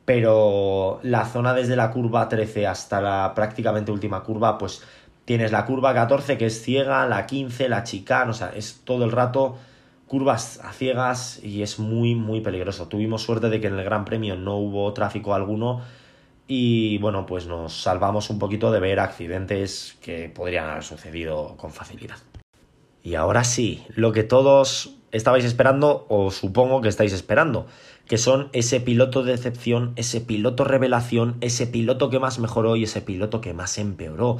pero 0.05 0.99
la 1.03 1.25
zona 1.25 1.53
desde 1.53 1.75
la 1.75 1.91
curva 1.91 2.27
13 2.27 2.67
hasta 2.67 3.01
la 3.01 3.33
prácticamente 3.33 3.91
última 3.91 4.23
curva, 4.23 4.57
pues 4.57 4.83
tienes 5.25 5.51
la 5.51 5.65
curva 5.65 5.93
14 5.93 6.37
que 6.37 6.47
es 6.47 6.61
ciega, 6.61 7.05
la 7.07 7.25
15, 7.25 7.69
la 7.69 7.83
chicana, 7.83 8.31
o 8.31 8.33
sea, 8.33 8.51
es 8.53 8.81
todo 8.83 9.05
el 9.05 9.11
rato 9.11 9.57
curvas 10.07 10.59
a 10.65 10.73
ciegas 10.73 11.41
y 11.41 11.61
es 11.61 11.79
muy, 11.79 12.15
muy 12.15 12.41
peligroso. 12.41 12.89
Tuvimos 12.89 13.23
suerte 13.23 13.49
de 13.49 13.61
que 13.61 13.67
en 13.67 13.79
el 13.79 13.85
Gran 13.85 14.03
Premio 14.03 14.35
no 14.35 14.57
hubo 14.57 14.91
tráfico 14.91 15.33
alguno 15.33 15.81
y 16.45 16.97
bueno, 16.97 17.25
pues 17.25 17.47
nos 17.47 17.81
salvamos 17.81 18.29
un 18.29 18.37
poquito 18.37 18.71
de 18.73 18.81
ver 18.81 18.99
accidentes 18.99 19.97
que 20.01 20.27
podrían 20.27 20.67
haber 20.67 20.83
sucedido 20.83 21.55
con 21.55 21.71
facilidad. 21.71 22.17
Y 23.01 23.15
ahora 23.15 23.45
sí, 23.45 23.85
lo 23.95 24.11
que 24.11 24.23
todos 24.23 25.00
estabais 25.11 25.45
esperando 25.45 26.05
o 26.09 26.31
supongo 26.31 26.81
que 26.81 26.89
estáis 26.89 27.13
esperando 27.13 27.67
que 28.11 28.17
son 28.17 28.49
ese 28.51 28.81
piloto 28.81 29.23
de 29.23 29.31
decepción, 29.31 29.93
ese 29.95 30.19
piloto 30.19 30.65
revelación, 30.65 31.37
ese 31.39 31.65
piloto 31.65 32.09
que 32.09 32.19
más 32.19 32.39
mejoró 32.39 32.75
y 32.75 32.83
ese 32.83 33.01
piloto 33.01 33.39
que 33.39 33.53
más 33.53 33.77
empeoró. 33.77 34.37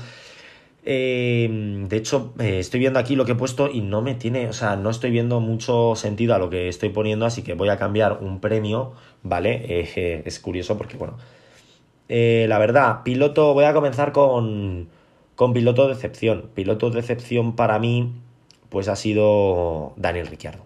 Eh, 0.84 1.48
de 1.88 1.96
hecho, 1.96 2.34
eh, 2.40 2.60
estoy 2.60 2.82
viendo 2.82 3.00
aquí 3.00 3.16
lo 3.16 3.24
que 3.24 3.34
he 3.34 3.36
puesto 3.36 3.70
y 3.72 3.80
no 3.80 4.02
me 4.02 4.16
tiene, 4.16 4.50
o 4.50 4.54
sea, 4.54 4.76
no 4.76 4.90
estoy 4.90 5.12
viendo 5.12 5.40
mucho 5.40 5.96
sentido 5.96 6.36
a 6.36 6.38
lo 6.38 6.50
que 6.50 6.68
estoy 6.68 6.90
poniendo, 6.90 7.26
así 7.26 7.44
que 7.44 7.54
voy 7.54 7.70
a 7.70 7.78
cambiar 7.78 8.18
un 8.22 8.42
premio, 8.42 8.92
¿vale? 9.24 9.64
Eh, 9.70 10.24
es 10.26 10.40
curioso 10.42 10.78
porque, 10.78 10.98
bueno, 10.98 11.18
la 12.10 12.60
verdad, 12.60 13.04
piloto, 13.04 13.54
voy 13.54 13.64
a 13.64 13.74
comenzar 13.74 14.12
con, 14.12 14.90
con 15.36 15.54
piloto 15.54 15.88
de 15.88 15.94
decepción. 15.94 16.50
Piloto 16.54 16.90
de 16.90 16.98
decepción 16.98 17.56
para 17.56 17.80
mí, 17.80 18.12
pues 18.72 18.88
ha 18.88 18.96
sido 18.96 19.94
Daniel 19.98 20.26
Ricciardo. 20.26 20.66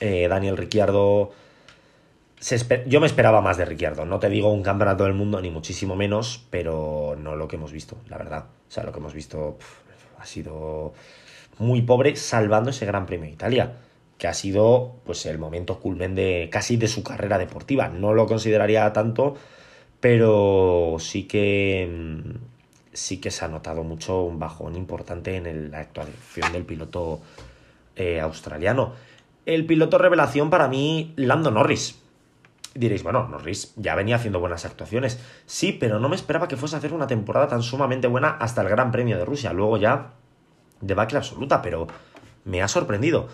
Daniel 0.00 0.58
Ricciardo 0.58 1.32
yo 2.86 3.00
me 3.00 3.06
esperaba 3.06 3.40
más 3.40 3.56
de 3.56 3.64
Ricciardo. 3.64 4.04
No 4.04 4.18
te 4.18 4.28
digo 4.28 4.52
un 4.52 4.62
campeonato 4.62 5.04
del 5.04 5.14
mundo, 5.14 5.40
ni 5.40 5.50
muchísimo 5.50 5.96
menos, 5.96 6.44
pero 6.50 7.16
no 7.18 7.36
lo 7.36 7.48
que 7.48 7.56
hemos 7.56 7.72
visto, 7.72 7.96
la 8.08 8.18
verdad. 8.18 8.44
O 8.68 8.70
sea, 8.70 8.84
lo 8.84 8.92
que 8.92 8.98
hemos 8.98 9.14
visto 9.14 9.56
ha 10.18 10.26
sido 10.26 10.92
muy 11.58 11.82
pobre, 11.82 12.16
salvando 12.16 12.70
ese 12.70 12.84
Gran 12.84 13.06
Premio 13.06 13.26
de 13.26 13.32
Italia, 13.32 13.72
que 14.18 14.28
ha 14.28 14.34
sido 14.34 14.96
pues 15.06 15.24
el 15.24 15.38
momento 15.38 15.80
culmen 15.80 16.14
de 16.14 16.50
casi 16.52 16.76
de 16.76 16.88
su 16.88 17.02
carrera 17.02 17.38
deportiva. 17.38 17.88
No 17.88 18.12
lo 18.12 18.26
consideraría 18.26 18.92
tanto, 18.92 19.36
pero 20.00 20.96
sí 20.98 21.24
que 21.24 21.88
mm, 21.90 22.53
sí 22.94 23.20
que 23.20 23.30
se 23.30 23.44
ha 23.44 23.48
notado 23.48 23.84
mucho 23.84 24.22
un 24.22 24.38
bajón 24.38 24.76
importante 24.76 25.36
en 25.36 25.70
la 25.70 25.80
actuación 25.80 26.52
del 26.52 26.64
piloto 26.64 27.20
eh, 27.96 28.20
australiano. 28.20 28.92
El 29.44 29.66
piloto 29.66 29.98
revelación 29.98 30.48
para 30.48 30.68
mí, 30.68 31.12
Lando 31.16 31.50
Norris 31.50 32.00
Diréis, 32.74 33.04
bueno, 33.04 33.28
Norris 33.28 33.72
ya 33.76 33.94
venía 33.94 34.16
haciendo 34.16 34.40
buenas 34.40 34.64
actuaciones. 34.64 35.20
Sí, 35.46 35.72
pero 35.72 36.00
no 36.00 36.08
me 36.08 36.16
esperaba 36.16 36.48
que 36.48 36.56
fuese 36.56 36.74
a 36.74 36.78
hacer 36.78 36.92
una 36.92 37.06
temporada 37.06 37.46
tan 37.46 37.62
sumamente 37.62 38.08
buena 38.08 38.30
hasta 38.30 38.62
el 38.62 38.68
Gran 38.68 38.90
Premio 38.90 39.16
de 39.16 39.24
Rusia. 39.24 39.52
Luego 39.52 39.76
ya, 39.76 40.14
debacle 40.80 41.18
absoluta, 41.18 41.62
pero 41.62 41.86
me 42.44 42.62
ha 42.62 42.68
sorprendido. 42.68 43.28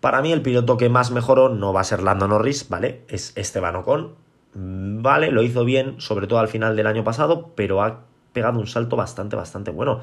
Para 0.00 0.22
mí 0.22 0.32
el 0.32 0.40
piloto 0.40 0.78
que 0.78 0.88
más 0.88 1.10
mejoró 1.10 1.50
no 1.50 1.74
va 1.74 1.82
a 1.82 1.84
ser 1.84 2.02
Lando 2.02 2.28
Norris, 2.28 2.70
¿vale? 2.70 3.04
Es 3.08 3.36
Esteban 3.36 3.76
Ocon. 3.76 4.14
Vale, 4.54 5.30
lo 5.32 5.42
hizo 5.42 5.66
bien, 5.66 6.00
sobre 6.00 6.26
todo 6.26 6.38
al 6.38 6.48
final 6.48 6.74
del 6.74 6.86
año 6.86 7.04
pasado, 7.04 7.52
pero 7.54 7.82
ha 7.82 8.04
pegado 8.32 8.58
un 8.58 8.66
salto 8.66 8.96
bastante, 8.96 9.36
bastante 9.36 9.70
bueno. 9.70 10.00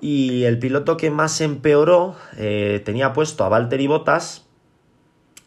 Y 0.00 0.44
el 0.44 0.58
piloto 0.58 0.96
que 0.96 1.10
más 1.10 1.40
empeoró 1.40 2.16
eh, 2.36 2.80
tenía 2.84 3.12
puesto 3.12 3.44
a 3.44 3.48
Valtteri 3.48 3.86
Bottas, 3.86 4.46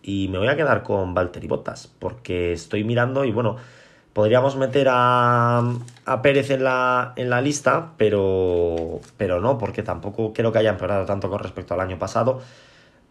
y 0.03 0.27
me 0.27 0.37
voy 0.37 0.49
a 0.49 0.55
quedar 0.55 0.83
con 0.83 1.13
Valtteri 1.13 1.47
Bottas, 1.47 1.87
porque 1.99 2.53
estoy 2.53 2.83
mirando 2.83 3.25
y 3.25 3.31
bueno, 3.31 3.55
podríamos 4.11 4.55
meter 4.55 4.87
a, 4.91 5.63
a 6.05 6.21
Pérez 6.21 6.51
en 6.51 6.63
la, 6.63 7.13
en 7.15 7.29
la 7.29 7.41
lista, 7.41 7.93
pero, 7.97 8.99
pero 9.17 9.41
no, 9.41 9.57
porque 9.57 9.81
tampoco 9.81 10.33
creo 10.33 10.51
que 10.51 10.59
haya 10.59 10.69
empeorado 10.69 11.05
tanto 11.05 11.29
con 11.29 11.39
respecto 11.39 11.73
al 11.73 11.79
año 11.79 11.97
pasado. 11.97 12.41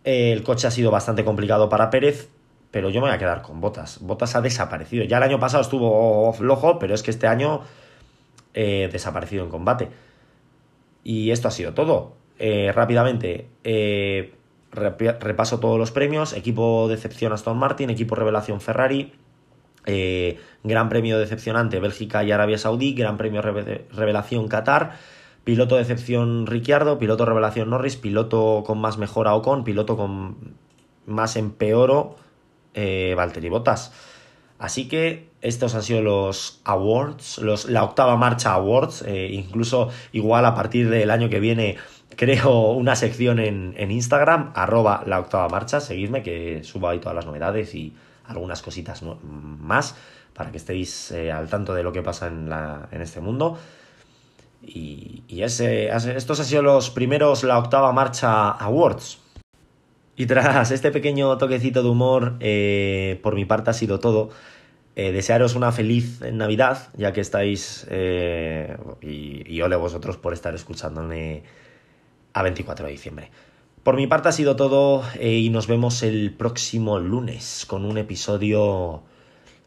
El 0.05 0.43
coche 0.43 0.67
ha 0.67 0.71
sido 0.71 0.91
bastante 0.91 1.25
complicado 1.25 1.69
para 1.69 1.91
Pérez, 1.91 2.29
pero 2.71 2.91
yo 2.91 3.01
me 3.01 3.09
voy 3.09 3.15
a 3.15 3.19
quedar 3.19 3.43
con 3.43 3.61
Botas. 3.61 3.99
Botas 4.01 4.37
ha 4.37 4.41
desaparecido. 4.41 5.05
Ya 5.05 5.17
el 5.17 5.23
año 5.25 5.41
pasado 5.41 5.63
estuvo 5.63 6.33
flojo, 6.33 6.79
pero 6.79 6.95
es 6.95 7.03
que 7.03 7.11
este 7.11 7.27
año 7.27 7.63
eh, 8.55 8.89
desaparecido 8.93 9.45
en 9.45 9.51
combate. 9.51 9.89
Y 11.05 11.31
esto 11.31 11.49
ha 11.49 11.51
sido 11.51 11.75
todo. 11.75 12.15
Eh, 12.39 12.73
rápidamente, 12.73 13.49
eh, 13.65 14.35
repaso 14.73 15.61
todos 15.61 15.79
los 15.79 15.91
premios, 15.91 16.33
equipo 16.33 16.89
decepción 16.89 17.33
Aston 17.33 17.59
Martin, 17.59 17.91
equipo 17.91 18.15
revelación 18.15 18.61
Ferrari, 18.61 19.13
Gran 19.85 20.89
Premio 20.89 21.19
decepcionante 21.19 21.81
Bélgica 21.81 22.23
y 22.25 22.31
Arabia 22.31 22.57
Saudí, 22.57 22.95
Gran 22.95 23.17
Premio 23.17 23.43
revelación 23.43 24.49
Qatar, 24.49 24.93
piloto 25.45 25.77
decepción 25.77 26.47
Ricciardo, 26.47 26.99
piloto 26.99 27.27
revelación 27.27 27.71
Norris, 27.71 27.97
piloto 27.97 28.63
con 28.65 28.79
más 28.79 28.97
mejora 28.97 29.35
Ocon, 29.35 29.65
piloto 29.65 29.97
con 29.97 30.55
más 31.07 31.37
empeoro 31.37 32.17
Valtteri 32.75 33.49
Bottas. 33.49 33.93
Así 34.63 34.87
que 34.87 35.29
estos 35.41 35.75
han 35.75 35.83
sido 35.83 36.03
los 36.03 36.61
awards, 36.63 37.39
los, 37.39 37.65
la 37.65 37.83
octava 37.83 38.17
marcha 38.17 38.53
awards, 38.53 39.03
eh, 39.03 39.31
incluso 39.33 39.91
igual 40.13 40.45
a 40.47 40.55
partir 40.55 40.89
del 40.89 41.11
año 41.11 41.29
que 41.29 41.41
viene 41.41 41.79
creo 42.17 42.71
una 42.71 42.95
sección 42.95 43.41
en, 43.41 43.91
Instagram, 43.91 44.53
arroba 44.55 45.03
la 45.05 45.19
octava 45.19 45.49
marcha, 45.49 45.81
seguidme 45.81 46.23
que 46.23 46.63
subo 46.63 46.89
ahí 46.89 47.01
todas 47.01 47.17
las 47.17 47.27
novedades 47.27 47.75
y 47.75 47.93
algunas 48.25 48.63
cositas 48.63 49.03
más 49.03 49.97
para 50.33 50.53
que 50.53 50.59
estéis 50.59 51.11
eh, 51.11 51.33
al 51.33 51.49
tanto 51.49 51.75
de 51.75 51.83
lo 51.83 51.93
que 51.93 52.03
pasa 52.03 52.29
en, 52.29 52.49
la, 52.49 52.87
en 52.93 53.03
este 53.03 53.21
mundo. 53.21 53.59
Y, 54.63 55.25
ese, 55.43 55.89
estos 55.89 56.39
han 56.39 56.47
sido 56.47 56.63
los 56.63 56.91
primeros 56.91 57.43
La 57.43 57.59
Octava 57.59 57.91
Marcha 57.91 58.51
Awards. 58.51 59.19
Y 60.17 60.27
tras 60.27 60.71
este 60.71 60.91
pequeño 60.91 61.37
toquecito 61.39 61.83
de 61.83 61.89
humor, 61.89 62.37
eh, 62.41 63.19
por 63.23 63.35
mi 63.35 63.45
parte 63.45 63.71
ha 63.71 63.75
sido 63.75 63.99
todo. 63.99 64.31
Eh, 64.95 65.13
desearos 65.13 65.55
una 65.55 65.73
feliz 65.73 66.21
Navidad, 66.33 66.89
ya 66.97 67.13
que 67.13 67.23
estáis, 67.23 67.87
y, 69.01 69.55
y 69.55 69.63
ole 69.63 69.77
vosotros 69.77 70.19
por 70.19 70.33
estar 70.35 70.55
escuchándome 70.55 71.45
a 72.35 72.43
24 72.43 72.87
de 72.87 72.93
diciembre. 72.93 73.31
Por 73.83 73.97
mi 73.97 74.07
parte 74.07 74.29
ha 74.29 74.33
sido 74.33 74.55
todo 74.55 75.03
eh, 75.19 75.39
y 75.39 75.51
nos 75.51 75.67
vemos 75.67 76.05
el 76.05 76.33
próximo 76.33 77.01
lunes 77.01 77.67
con 77.67 77.85
un 77.85 77.99
episodio 77.99 79.03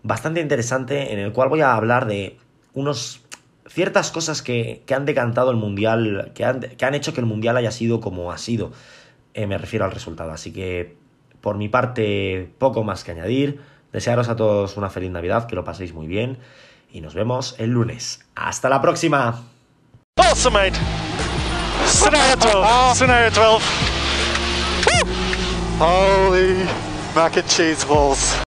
bastante 0.04 0.40
interesante 0.40 1.12
en 1.12 1.20
el 1.20 1.34
cual 1.34 1.50
voy 1.50 1.60
a 1.60 1.76
hablar 1.76 2.06
de 2.06 2.38
unos 2.74 3.22
ciertas 3.68 4.12
cosas 4.12 4.42
que, 4.42 4.84
han 4.90 5.06
decantado 5.06 5.52
el 5.52 5.58
mundial, 5.58 6.32
que 6.34 6.46
han, 6.46 6.62
que 6.62 6.86
han, 6.86 6.96
hecho 6.96 7.14
que 7.14 7.20
el 7.20 7.26
mundial 7.26 7.58
haya 7.58 7.72
sido 7.72 8.00
como 8.00 8.32
ha 8.32 8.38
sido. 8.38 8.72
Eh, 9.36 9.48
me 9.48 9.58
refiero 9.58 9.86
al 9.86 9.92
resultado. 9.92 10.32
Así 10.32 10.52
que 10.52 10.96
por 11.42 11.58
mi 11.58 11.70
parte 11.70 12.50
poco 12.58 12.84
más 12.84 13.04
que 13.04 13.12
añadir. 13.12 13.62
Desearos 13.92 14.30
a 14.30 14.36
todos 14.36 14.78
una 14.78 14.90
feliz 14.90 15.12
Navidad, 15.12 15.46
que 15.46 15.56
lo 15.56 15.64
paséis 15.64 15.94
muy 15.94 16.08
bien 16.08 16.40
y 16.92 17.02
nos 17.02 17.14
vemos 17.14 17.56
el 17.60 17.72
lunes. 17.72 18.26
Hasta 18.36 18.70
la 18.70 18.82
próxima. 18.82 19.44
Scenario 21.86 22.36
12. 22.36 22.96
Scenario 22.96 23.30
12. 23.32 23.66
Woo! 24.88 25.86
Holy 25.86 26.66
mac 27.14 27.38
and 27.38 27.48
cheese 27.48 27.86
balls. 27.86 28.45